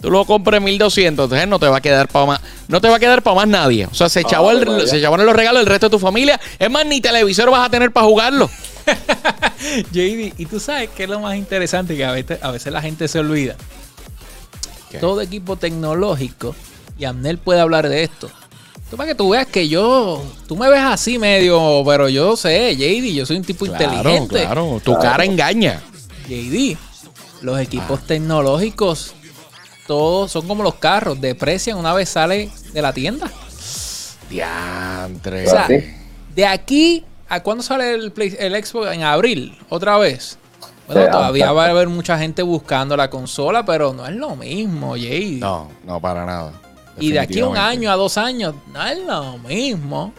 Tú 0.02 0.12
lo 0.12 0.26
compras 0.26 0.58
en 0.58 0.66
1200, 0.66 1.24
entonces 1.24 1.48
no 1.48 1.60
te 1.60 1.68
va 1.68 1.78
a 1.78 1.82
quedar 1.82 2.10
para 2.10 2.26
más, 2.26 2.42
no 2.68 2.82
te 2.82 2.90
va 2.90 2.98
a 2.98 3.00
quedar 3.00 3.22
para 3.24 3.38
más 3.38 3.48
nadie. 3.48 3.86
O 3.86 3.94
sea, 3.94 4.10
se 4.10 4.20
el- 4.20 4.26
vaya. 4.26 4.86
se 4.86 4.98
echaban 4.98 5.26
los 5.26 5.34
regalos 5.34 5.62
del 5.62 5.68
resto 5.68 5.86
de 5.86 5.92
tu 5.92 6.00
familia. 6.00 6.38
Es 6.60 6.70
más, 6.70 6.86
ni 6.86 7.00
televisor 7.00 7.50
vas 7.50 7.66
a 7.66 7.70
tener 7.70 7.92
para 7.92 8.06
jugarlo. 8.06 8.50
JD, 9.94 10.34
y 10.38 10.46
tú 10.46 10.60
sabes 10.60 10.90
que 10.90 11.04
es 11.04 11.10
lo 11.10 11.22
más 11.22 11.38
interesante 11.38 11.96
que 11.96 12.04
a 12.04 12.12
veces, 12.12 12.40
a 12.42 12.52
veces 12.52 12.74
la 12.74 12.82
gente 12.82 13.08
se 13.08 13.20
olvida. 13.20 13.56
Todo 15.00 15.22
equipo 15.22 15.56
tecnológico, 15.56 16.56
y 16.98 17.06
Amnel 17.06 17.38
puede 17.38 17.60
hablar 17.62 17.90
de 17.90 18.04
esto. 18.04 18.30
Tú 18.90 18.98
para 18.98 19.10
que 19.10 19.16
tú 19.16 19.30
veas 19.30 19.48
que 19.48 19.68
yo, 19.68 20.24
tú 20.48 20.56
me 20.56 20.70
ves 20.70 20.82
así 20.82 21.18
medio, 21.18 21.84
pero 21.86 22.10
yo 22.10 22.36
sé, 22.38 22.76
JD, 22.76 23.14
yo 23.14 23.26
soy 23.26 23.38
un 23.38 23.44
tipo 23.44 23.66
Claro, 23.66 23.84
inteligente. 23.96 24.36
claro. 24.42 24.82
Tu 24.84 24.92
Claro. 24.92 25.00
cara 25.02 25.26
engaña. 25.26 25.82
JD, 26.28 26.78
los 27.42 27.60
equipos 27.60 28.00
Ah. 28.02 28.08
tecnológicos, 28.08 29.16
todos 29.88 30.32
son 30.32 30.48
como 30.48 30.62
los 30.64 30.76
carros, 30.76 31.20
deprecian 31.20 31.78
una 31.78 31.94
vez 31.94 32.10
sale 32.10 32.52
de 32.72 32.82
la 32.82 32.94
tienda. 32.94 33.32
Diantre. 34.30 35.48
O 35.48 35.50
sea, 35.50 35.68
¿sí? 35.68 35.76
de 36.36 36.46
aquí 36.46 37.04
a 37.30 37.42
cuándo 37.42 37.64
sale 37.64 37.94
el, 37.94 38.12
Play- 38.12 38.36
el 38.40 38.64
Xbox 38.64 38.92
en 38.94 39.04
abril, 39.04 39.58
otra 39.70 39.98
vez. 39.98 40.38
Bueno, 40.88 41.02
Sí, 41.06 41.12
todavía 41.12 41.52
va 41.52 41.66
a 41.66 41.70
haber 41.70 41.88
mucha 41.88 42.18
gente 42.18 42.42
buscando 42.42 42.98
la 42.98 43.10
consola, 43.10 43.64
pero 43.66 43.94
no 43.94 44.06
es 44.06 44.16
lo 44.16 44.36
mismo, 44.36 44.96
JD. 44.98 45.40
No, 45.40 45.70
no, 45.86 46.00
para 46.02 46.26
nada. 46.26 46.52
y 47.00 47.12
de 47.12 47.20
aquí 47.20 47.40
a 47.40 47.48
un 47.48 47.58
año, 47.58 47.90
a 47.92 47.96
dos 47.96 48.18
años, 48.18 48.54
no 48.72 48.86
es 48.86 48.98
lo 49.00 49.38
mismo. 49.40 50.14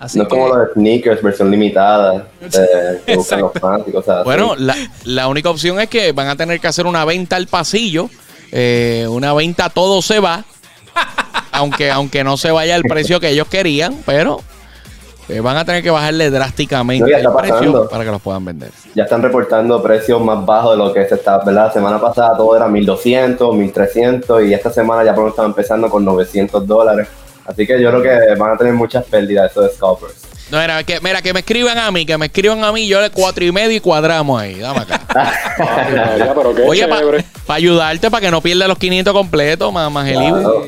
Así 0.00 0.16
no 0.16 0.22
es 0.24 0.28
que, 0.28 0.36
como 0.36 0.54
los 0.54 0.72
sneakers, 0.74 1.20
versión 1.22 1.50
limitada, 1.50 2.28
eh, 2.40 3.02
que 3.04 3.16
buscan 3.16 3.40
los 3.40 3.48
Exacto. 3.50 3.60
fans 3.60 3.84
y 3.88 3.92
cosas 3.92 4.16
así. 4.18 4.24
Bueno, 4.24 4.54
la, 4.56 4.76
la 5.04 5.26
única 5.26 5.50
opción 5.50 5.80
es 5.80 5.88
que 5.88 6.12
van 6.12 6.28
a 6.28 6.36
tener 6.36 6.60
que 6.60 6.68
hacer 6.68 6.86
una 6.86 7.04
venta 7.04 7.34
al 7.34 7.48
pasillo. 7.48 8.08
eh, 8.52 9.06
una 9.10 9.32
venta 9.34 9.68
todo 9.70 10.00
se 10.02 10.20
va. 10.20 10.44
aunque, 11.52 11.90
aunque 11.90 12.22
no 12.22 12.36
se 12.36 12.52
vaya 12.52 12.76
al 12.76 12.82
precio 12.82 13.18
que 13.18 13.30
ellos 13.30 13.48
querían, 13.48 13.96
pero 14.06 14.40
eh, 15.28 15.40
van 15.40 15.56
a 15.56 15.64
tener 15.64 15.82
que 15.82 15.90
bajarle 15.90 16.30
drásticamente 16.30 17.10
No, 17.10 17.16
el 17.16 17.24
está 17.26 17.36
precio 17.36 17.88
para 17.88 18.04
que 18.04 18.10
los 18.10 18.20
puedan 18.22 18.44
vender. 18.44 18.70
ya 18.94 19.04
están 19.04 19.22
reportando 19.22 19.82
precios 19.82 20.20
más 20.20 20.44
bajos 20.44 20.72
de 20.72 20.76
lo 20.78 20.92
que 20.92 21.06
se 21.06 21.16
estaba, 21.16 21.44
¿verdad? 21.44 21.66
La 21.66 21.72
semana 21.72 22.00
pasada 22.00 22.36
todo 22.36 22.56
era 22.56 22.66
1200, 22.68 23.54
1300 23.54 24.42
y 24.44 24.54
esta 24.54 24.70
semana 24.70 25.04
ya 25.04 25.10
por 25.14 25.18
lo 25.18 25.22
menos 25.24 25.34
están 25.34 25.46
empezando 25.46 25.90
con 25.90 26.04
900 26.04 26.66
dólares. 26.66 27.08
Así 27.46 27.66
que 27.66 27.80
yo 27.80 27.90
creo 27.90 28.02
que 28.02 28.34
van 28.38 28.52
a 28.52 28.56
tener 28.58 28.74
muchas 28.74 29.04
pérdidas 29.04 29.50
esos 29.50 29.72
scalpers. 29.74 30.14
No, 30.50 30.58
mira 30.58 30.82
que, 30.82 30.98
mira, 31.00 31.20
que 31.20 31.32
me 31.34 31.40
escriban 31.40 31.76
a 31.76 31.90
mí, 31.90 32.06
que 32.06 32.16
me 32.16 32.26
escriban 32.26 32.64
a 32.64 32.72
mí, 32.72 32.86
yo 32.88 33.00
le 33.02 33.10
cuatro 33.10 33.44
y 33.44 33.52
medio 33.52 33.76
y 33.76 33.80
cuadramos 33.80 34.40
ahí. 34.40 34.58
Dame 34.58 34.80
acá. 34.80 35.00
Ay, 35.58 35.94
María, 35.94 36.34
pero 36.34 36.54
qué 36.54 36.62
Oye, 36.62 36.88
para 36.88 37.00
chévere. 37.02 37.24
ayudarte, 37.48 38.10
para 38.10 38.20
que 38.22 38.30
no 38.30 38.40
pierdas 38.40 38.66
los 38.68 38.78
500 38.78 39.12
completos, 39.12 39.70
más, 39.72 39.90
más 39.92 40.08
el 40.08 40.22
IVA. 40.22 40.40
Claro. 40.40 40.64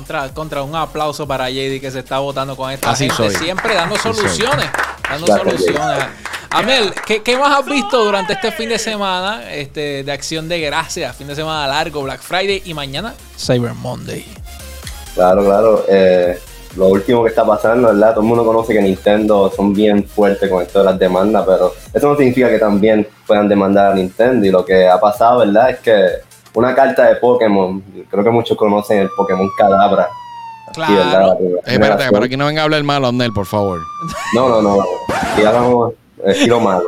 Contra, 0.00 0.28
contra 0.32 0.62
un 0.62 0.74
aplauso 0.74 1.26
para 1.26 1.50
JD 1.50 1.78
que 1.80 1.90
se 1.90 1.98
está 1.98 2.18
votando 2.20 2.56
con 2.56 2.70
esta 2.70 2.90
Así 2.90 3.08
gente, 3.08 3.34
soy. 3.34 3.44
siempre 3.44 3.74
dando 3.74 3.96
Así 3.96 4.04
soy. 4.04 4.14
soluciones. 4.14 4.66
Dando 5.08 5.26
Gracias, 5.26 5.60
soluciones. 5.60 6.04
Amel, 6.52 6.92
¿qué, 7.06 7.22
qué 7.22 7.36
más 7.36 7.58
has 7.60 7.66
visto 7.66 8.02
durante 8.04 8.32
este 8.32 8.50
fin 8.50 8.70
de 8.70 8.78
semana 8.78 9.52
este, 9.52 10.02
de 10.02 10.10
acción 10.12 10.48
de 10.48 10.58
gracias? 10.60 11.14
Fin 11.16 11.26
de 11.28 11.34
semana 11.36 11.66
largo, 11.68 12.02
Black 12.02 12.20
Friday 12.22 12.62
y 12.64 12.72
mañana 12.74 13.14
Cyber 13.38 13.74
Monday. 13.74 14.24
Claro, 15.14 15.44
claro. 15.44 15.84
eh, 15.88 16.38
lo 16.76 16.88
último 16.88 17.22
que 17.24 17.28
está 17.30 17.44
pasando, 17.44 17.88
¿verdad? 17.88 18.12
Todo 18.14 18.20
el 18.22 18.26
mundo 18.28 18.44
conoce 18.44 18.72
que 18.72 18.80
Nintendo 18.80 19.52
son 19.54 19.74
bien 19.74 20.04
fuertes 20.04 20.48
con 20.48 20.62
esto 20.62 20.78
de 20.80 20.86
las 20.86 20.98
demandas, 20.98 21.44
pero 21.46 21.74
eso 21.92 22.08
no 22.08 22.16
significa 22.16 22.48
que 22.48 22.58
también 22.58 23.06
puedan 23.26 23.48
demandar 23.48 23.92
a 23.92 23.94
Nintendo. 23.94 24.46
Y 24.46 24.50
lo 24.50 24.64
que 24.64 24.88
ha 24.88 24.98
pasado, 24.98 25.40
¿verdad? 25.40 25.70
Es 25.70 25.78
que 25.80 26.06
una 26.54 26.74
carta 26.74 27.06
de 27.06 27.16
Pokémon, 27.16 27.82
creo 28.10 28.24
que 28.24 28.30
muchos 28.30 28.56
conocen 28.56 28.98
el 28.98 29.10
Pokémon 29.16 29.48
Cadabra. 29.56 30.08
Claro. 30.72 30.94
¿verdad? 30.94 31.36
Eh, 31.40 31.60
espérate, 31.66 32.10
para 32.10 32.28
que 32.28 32.36
no 32.36 32.46
venga 32.46 32.62
a 32.62 32.64
hablar 32.64 32.82
malo, 32.84 33.10
Nel, 33.12 33.32
por 33.32 33.46
favor. 33.46 33.80
No, 34.34 34.48
no, 34.48 34.62
no. 34.62 34.76
Y 35.40 35.44
hablamos 35.44 35.92
estilo 36.24 36.60
malo. 36.60 36.84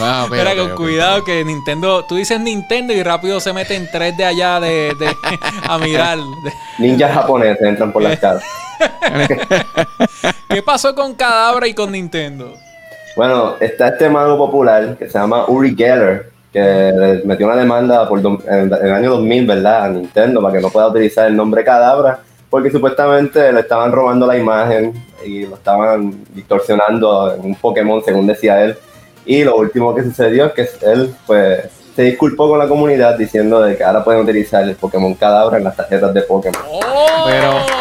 Ah, 0.00 0.26
con 0.56 0.76
cuidado 0.76 1.24
que 1.24 1.44
Nintendo, 1.44 2.04
tú 2.04 2.14
dices 2.14 2.38
Nintendo 2.40 2.92
y 2.92 3.02
rápido 3.02 3.40
se 3.40 3.52
meten 3.52 3.88
tres 3.90 4.16
de 4.16 4.24
allá 4.24 4.60
de, 4.60 4.94
de- 4.98 5.16
a 5.68 5.76
mirar. 5.78 6.18
Ninjas 6.78 7.12
japoneses 7.12 7.60
entran 7.60 7.92
por 7.92 8.02
las 8.02 8.18
casas. 8.18 8.44
¿Qué 10.48 10.62
pasó 10.62 10.94
con 10.94 11.14
Cadabra 11.14 11.66
y 11.66 11.74
con 11.74 11.92
Nintendo? 11.92 12.54
Bueno, 13.16 13.56
está 13.60 13.88
este 13.88 14.08
mago 14.08 14.36
popular 14.38 14.96
que 14.96 15.06
se 15.08 15.18
llama 15.18 15.44
Uri 15.48 15.74
Geller, 15.76 16.30
que 16.52 17.22
metió 17.24 17.46
una 17.46 17.56
demanda 17.56 18.08
por 18.08 18.20
do- 18.22 18.38
en 18.48 18.72
el 18.72 18.92
año 18.92 19.10
2000, 19.10 19.46
¿verdad? 19.46 19.84
A 19.84 19.88
Nintendo 19.88 20.42
para 20.42 20.54
que 20.56 20.60
no 20.62 20.70
pueda 20.70 20.88
utilizar 20.88 21.26
el 21.28 21.36
nombre 21.36 21.64
Cadabra, 21.64 22.20
porque 22.48 22.70
supuestamente 22.70 23.52
le 23.52 23.60
estaban 23.60 23.92
robando 23.92 24.26
la 24.26 24.36
imagen 24.36 24.92
y 25.24 25.46
lo 25.46 25.54
estaban 25.54 26.24
distorsionando 26.34 27.34
en 27.34 27.44
un 27.44 27.54
Pokémon, 27.54 28.02
según 28.04 28.26
decía 28.26 28.62
él. 28.64 28.76
Y 29.24 29.44
lo 29.44 29.56
último 29.56 29.94
que 29.94 30.02
sucedió 30.02 30.46
es 30.46 30.52
que 30.52 30.68
él, 30.90 31.14
pues, 31.26 31.60
se 31.96 32.02
disculpó 32.02 32.48
con 32.48 32.58
la 32.58 32.68
comunidad 32.68 33.16
diciendo 33.18 33.60
de 33.60 33.76
que 33.76 33.84
ahora 33.84 34.02
pueden 34.04 34.22
utilizar 34.22 34.62
el 34.64 34.74
Pokémon 34.76 35.14
Cadabra 35.14 35.58
en 35.58 35.64
las 35.64 35.76
tarjetas 35.76 36.12
de 36.14 36.22
Pokémon. 36.22 36.60
¡Oh! 36.70 37.24
Pero- 37.26 37.80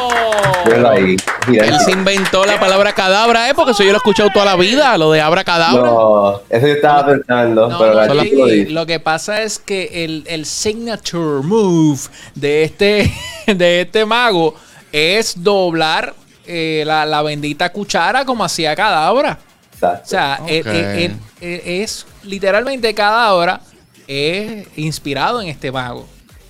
Míralo 0.66 0.90
ahí, 0.90 1.16
Él 1.48 1.80
se 1.80 1.92
inventó 1.92 2.46
la 2.46 2.60
palabra 2.60 2.92
cadabra, 2.94 3.50
¿eh? 3.50 3.54
Porque 3.56 3.72
eso 3.72 3.82
yo 3.84 3.90
lo 3.92 3.96
he 3.96 3.98
escuchado 3.98 4.30
toda 4.34 4.44
la 4.46 4.56
vida, 4.58 4.98
lo 4.98 5.12
de 5.12 5.22
abra 5.22 5.44
cadabra. 5.44 5.90
No, 5.90 6.42
eso 6.50 6.68
yo 6.68 6.74
estaba 6.74 7.06
pensando, 7.08 7.70
No, 7.70 7.80
pero 7.80 8.06
no, 8.06 8.24
lo 8.70 8.86
que 8.86 9.00
pasa 9.00 9.42
es 9.42 9.58
que 9.58 10.04
el, 10.04 10.26
el 10.28 10.46
signature 10.46 11.42
move 11.44 12.00
de 12.36 12.64
este, 12.64 13.12
de 13.48 13.82
este 13.82 14.06
mago 14.06 14.54
es 14.92 15.42
doblar 15.42 16.14
eh, 16.46 16.84
la, 16.86 17.06
la 17.06 17.22
bendita 17.22 17.72
cuchara 17.72 18.26
como 18.26 18.44
hacía 18.44 18.76
Cadabra. 18.76 19.40
Exacto. 19.74 20.02
O 20.04 20.08
sea, 20.10 20.40
él- 20.46 20.68
él- 20.68 21.16
él 21.42 21.62
es 21.66 22.06
literalmente 22.24 22.94
Cadabra 22.94 23.62
es 24.10 24.68
inspirado 24.76 25.40
en 25.42 25.50
este 25.50 25.72
mago. 25.72 26.06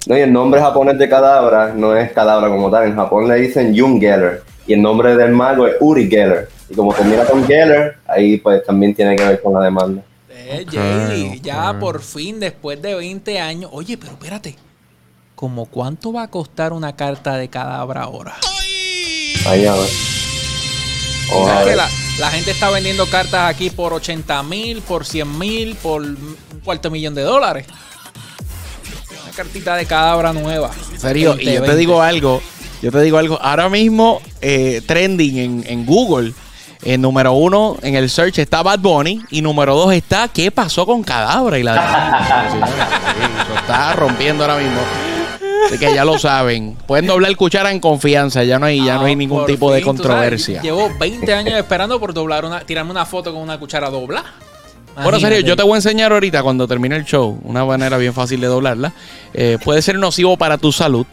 No, 0.08 0.18
y 0.18 0.22
el 0.22 0.32
nombre 0.32 0.62
japonés 0.62 0.98
de 0.98 1.10
Cadabra 1.10 1.74
no 1.76 1.96
es 1.96 2.12
Cadabra 2.14 2.48
como 2.50 2.72
tal. 2.72 2.86
En 2.88 2.96
Japón 2.96 3.28
le 3.28 3.36
dicen 3.36 3.78
Jung 3.78 4.00
Geller. 4.00 4.44
Y 4.66 4.74
el 4.74 4.82
nombre 4.82 5.16
del 5.16 5.32
mago 5.32 5.68
es 5.68 5.76
Uri 5.80 6.10
Geller. 6.10 6.48
Y 6.70 6.74
como 6.76 6.94
termina 6.94 7.26
con 7.26 7.46
Geller, 7.46 7.98
ahí 8.08 8.38
pues 8.38 8.64
también 8.66 8.96
tiene 8.96 9.16
que 9.16 9.24
ver 9.26 9.42
con 9.42 9.54
la 9.54 9.62
demanda. 9.62 10.02
Eh, 10.30 10.64
Ok, 10.66 10.74
Jay, 10.74 11.40
ya 11.44 11.78
por 11.80 12.02
fin, 12.02 12.40
después 12.40 12.82
de 12.82 12.96
20 12.96 13.40
años. 13.40 13.70
Oye, 13.74 13.98
pero 13.98 14.14
espérate. 14.14 14.56
como 15.36 15.66
cuánto 15.66 16.12
va 16.14 16.24
a 16.24 16.28
costar 16.30 16.72
una 16.74 16.96
carta 16.96 17.36
de 17.36 17.50
cadabra 17.50 18.04
ahora. 18.04 18.36
Ahí 19.48 19.66
a 19.66 19.74
ver. 19.74 19.90
Que 21.66 21.76
la, 21.76 21.88
la 22.20 22.30
gente 22.32 22.52
está 22.52 22.70
vendiendo 22.70 23.06
cartas 23.08 23.50
aquí 23.50 23.70
por 23.70 23.94
80 23.94 24.44
mil, 24.44 24.82
por 24.82 25.06
100 25.06 25.40
mil, 25.40 25.76
por 25.76 26.02
un 26.02 26.38
cuarto 26.64 26.92
millón 26.92 27.16
de 27.16 27.22
dólares. 27.24 27.66
Una 29.24 29.32
cartita 29.34 29.76
de 29.76 29.86
cadabra 29.86 30.34
nueva. 30.34 30.72
Serio, 30.98 31.36
y 31.40 31.46
yo 31.46 31.62
te 31.64 31.72
2020. 31.72 31.76
digo 31.78 32.02
algo, 32.02 32.42
yo 32.82 32.92
te 32.92 33.02
digo 33.02 33.18
algo, 33.18 33.40
ahora 33.42 33.70
mismo 33.70 34.22
eh, 34.42 34.82
trending 34.86 35.38
en, 35.38 35.64
en 35.68 35.86
Google, 35.86 36.34
en 36.84 37.02
número 37.02 37.34
uno 37.34 37.78
en 37.82 37.96
el 37.96 38.10
search 38.10 38.40
está 38.40 38.64
Bad 38.64 38.80
Bunny 38.80 39.22
y 39.32 39.42
número 39.42 39.76
dos 39.76 39.94
está 39.94 40.30
¿Qué 40.30 40.50
pasó 40.50 40.86
con 40.86 41.04
Cadabra? 41.04 41.60
Y 41.60 41.64
la 41.64 41.74
de- 42.50 43.44
eso 43.44 43.60
está 43.60 43.94
rompiendo 43.94 44.44
ahora 44.46 44.58
mismo. 44.58 44.80
Así 45.68 45.78
que 45.78 45.94
ya 45.94 46.06
lo 46.06 46.18
saben. 46.18 46.76
Pueden 46.88 47.08
doblar 47.08 47.36
cuchara 47.36 47.72
en 47.72 47.80
confianza, 47.80 48.44
ya 48.44 48.60
no 48.60 48.66
hay, 48.68 48.84
ya 48.84 48.96
no 48.96 49.06
hay 49.06 49.14
Ah, 49.14 49.16
ningún 49.16 49.46
tipo 49.46 49.72
de 49.72 49.80
sabes, 49.82 49.86
controversia. 49.86 50.62
Llevo 50.62 50.90
20 51.00 51.34
años 51.34 51.54
esperando 51.58 52.00
por 52.00 52.14
doblar 52.14 52.46
una, 52.46 52.62
tirarme 52.62 52.92
una 52.92 53.06
foto 53.06 53.34
con 53.34 53.42
una 53.42 53.60
cuchara 53.60 53.90
dobla. 53.90 54.24
Bueno, 55.02 55.20
serio, 55.20 55.40
yo 55.40 55.56
te 55.56 55.64
voy 55.64 55.74
a 55.74 55.76
enseñar 55.78 56.12
ahorita 56.12 56.44
cuando 56.44 56.68
termine 56.68 56.96
el 56.98 57.06
show 57.06 57.40
una 57.44 57.64
manera 57.64 57.98
bien 57.98 58.14
fácil 58.14 58.42
de 58.42 58.48
doblarla. 58.48 58.92
Eh, 59.34 59.58
puede 59.64 59.82
ser 59.82 59.98
nocivo 59.98 60.36
para 60.36 60.58
tu 60.58 60.72
salud, 60.72 61.06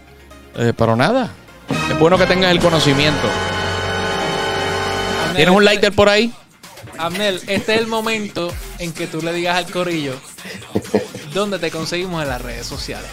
eh, 0.57 0.73
pero 0.77 0.97
nada. 0.97 1.31
Es 1.91 1.99
bueno 1.99 2.19
que 2.19 2.27
tengas 2.27 2.51
el 2.51 2.59
conocimiento. 2.59 3.29
¿Tienes 5.37 5.55
un 5.55 5.65
lighter 5.65 5.93
por 5.93 6.09
ahí? 6.09 6.33
Amnel, 6.99 7.41
este 7.47 7.75
es 7.75 7.81
el 7.81 7.87
momento 7.87 8.51
en 8.79 8.93
que 8.93 9.07
tú 9.07 9.21
le 9.21 9.33
digas 9.33 9.57
al 9.57 9.71
corillo 9.71 10.15
dónde 11.35 11.59
te 11.59 11.71
conseguimos 11.71 12.23
en 12.23 12.29
las 12.31 12.41
redes 12.41 12.67
sociales. 12.67 13.09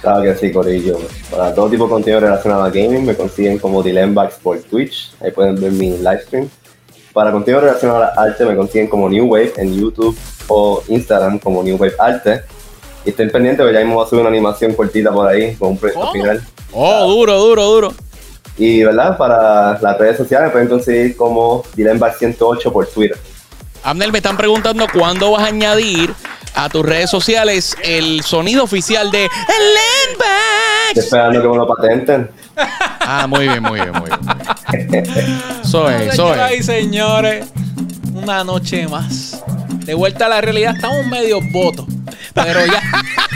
Claro 0.00 0.22
que 0.22 0.34
sí, 0.36 0.52
Corillo. 0.52 0.98
Para 1.30 1.54
todo 1.54 1.68
tipo 1.68 1.84
de 1.84 1.90
contenido 1.90 2.20
relacionado 2.20 2.62
a 2.62 2.70
gaming 2.70 3.04
me 3.04 3.16
consiguen 3.16 3.58
como 3.58 3.82
Dilembax 3.82 4.36
por 4.36 4.58
Twitch. 4.60 5.12
Ahí 5.20 5.30
pueden 5.32 5.60
ver 5.60 5.72
mi 5.72 5.90
live 5.98 6.22
stream. 6.22 6.48
Para 7.12 7.32
contenido 7.32 7.60
relacionado 7.60 8.04
al 8.04 8.28
arte 8.30 8.44
me 8.44 8.54
consiguen 8.56 8.88
como 8.88 9.08
New 9.08 9.26
Wave 9.26 9.54
en 9.56 9.74
YouTube 9.74 10.16
o 10.46 10.82
Instagram 10.88 11.38
como 11.38 11.62
New 11.62 11.76
Wave 11.76 11.94
Arte. 11.98 12.42
Y 13.04 13.10
estén 13.10 13.30
pendientes 13.30 13.62
porque 13.64 13.74
ya 13.74 13.80
mismo 13.80 13.96
voy 13.96 14.06
a 14.06 14.08
subir 14.08 14.20
una 14.20 14.30
animación 14.30 14.74
cortita 14.74 15.10
por 15.10 15.26
ahí 15.26 15.54
con 15.56 15.70
un 15.70 15.78
proyecto 15.78 16.00
¿Cómo? 16.00 16.12
final. 16.12 16.42
Oh, 16.72 17.08
duro, 17.08 17.38
duro, 17.38 17.64
duro. 17.64 17.94
Y 18.56 18.82
verdad, 18.82 19.16
para 19.16 19.80
las 19.80 19.98
redes 19.98 20.16
sociales 20.16 20.48
me 20.48 20.52
pueden 20.52 20.68
conseguir 20.68 21.16
como 21.16 21.62
Dilembax108 21.76 22.72
por 22.72 22.86
Twitter. 22.86 23.18
Abner, 23.84 24.12
me 24.12 24.18
están 24.18 24.36
preguntando 24.36 24.86
cuándo 24.92 25.30
vas 25.32 25.44
a 25.44 25.46
añadir 25.46 26.12
a 26.58 26.68
tus 26.68 26.84
redes 26.84 27.08
sociales 27.10 27.76
el 27.84 28.22
sonido 28.22 28.64
oficial 28.64 29.10
de 29.10 29.24
Estoy 29.26 29.54
Landbags. 30.08 30.96
esperando 30.98 31.42
que 31.42 31.48
me 31.48 31.56
lo 31.56 31.66
patenten. 31.68 32.30
Ah, 33.00 33.26
muy 33.28 33.46
bien, 33.48 33.62
muy 33.62 33.80
bien, 33.80 33.92
muy 33.92 34.10
bien. 34.10 35.04
Eso 35.62 35.88
es, 35.88 36.12
eso 36.12 36.28
Señoras 36.28 36.50
y 36.52 36.54
es. 36.56 36.66
señores, 36.66 37.46
una 38.12 38.42
noche 38.44 38.86
más. 38.88 39.42
De 39.84 39.94
vuelta 39.94 40.26
a 40.26 40.28
la 40.28 40.40
realidad, 40.40 40.74
estamos 40.74 41.06
medio 41.06 41.38
votos. 41.52 41.86
Pero 42.34 42.66
ya. 42.66 42.82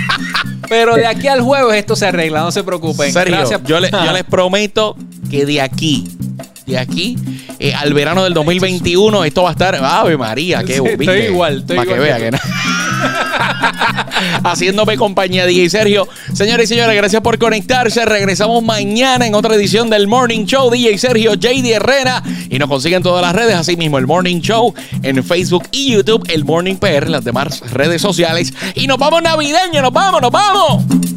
pero 0.68 0.94
de 0.96 1.06
aquí 1.06 1.28
al 1.28 1.40
jueves 1.40 1.76
esto 1.76 1.94
se 1.96 2.06
arregla, 2.06 2.40
no 2.40 2.50
se 2.50 2.62
preocupen. 2.64 3.12
Sergio, 3.12 3.36
Gracias. 3.36 3.60
yo, 3.64 3.78
le- 3.80 3.90
yo 3.90 4.12
les 4.12 4.24
prometo 4.24 4.96
que 5.30 5.46
de 5.46 5.60
aquí, 5.60 6.08
de 6.66 6.78
aquí 6.78 7.16
eh, 7.58 7.72
al 7.74 7.94
verano 7.94 8.24
del 8.24 8.34
2021, 8.34 9.24
esto 9.24 9.44
va 9.44 9.50
a 9.50 9.52
estar. 9.52 9.74
Ave 9.76 10.16
María, 10.16 10.62
qué 10.64 10.78
Sí, 10.78 10.82
estoy 10.84 11.18
igual, 11.26 11.58
estoy 11.60 11.76
Para 11.76 11.86
que 11.88 11.94
igual 11.94 12.08
vea 12.08 12.16
que 12.18 12.24
que 12.24 12.30
no. 12.32 12.38
Haciéndome 14.44 14.96
compañía, 14.96 15.46
DJ 15.46 15.70
Sergio. 15.70 16.08
Señores 16.32 16.70
y 16.70 16.74
señores, 16.74 16.96
gracias 16.96 17.22
por 17.22 17.38
conectarse. 17.38 18.04
Regresamos 18.04 18.62
mañana 18.62 19.26
en 19.26 19.34
otra 19.34 19.54
edición 19.54 19.90
del 19.90 20.06
Morning 20.06 20.44
Show. 20.44 20.70
DJ 20.70 20.98
Sergio, 20.98 21.34
JD 21.34 21.66
Herrera. 21.66 22.22
Y 22.48 22.58
nos 22.58 22.68
consiguen 22.68 23.02
todas 23.02 23.22
las 23.22 23.34
redes, 23.34 23.54
así 23.54 23.76
mismo 23.76 23.98
el 23.98 24.06
Morning 24.06 24.40
Show 24.40 24.74
en 25.02 25.22
Facebook 25.24 25.64
y 25.72 25.92
YouTube, 25.92 26.24
el 26.28 26.44
Morning 26.44 26.76
PR, 26.76 27.08
las 27.08 27.24
demás 27.24 27.60
redes 27.72 28.02
sociales. 28.02 28.52
Y 28.74 28.86
nos 28.86 28.98
vamos 28.98 29.22
navideños, 29.22 29.82
nos 29.82 29.92
vamos, 29.92 30.20
nos 30.20 30.30
vamos. 30.30 31.11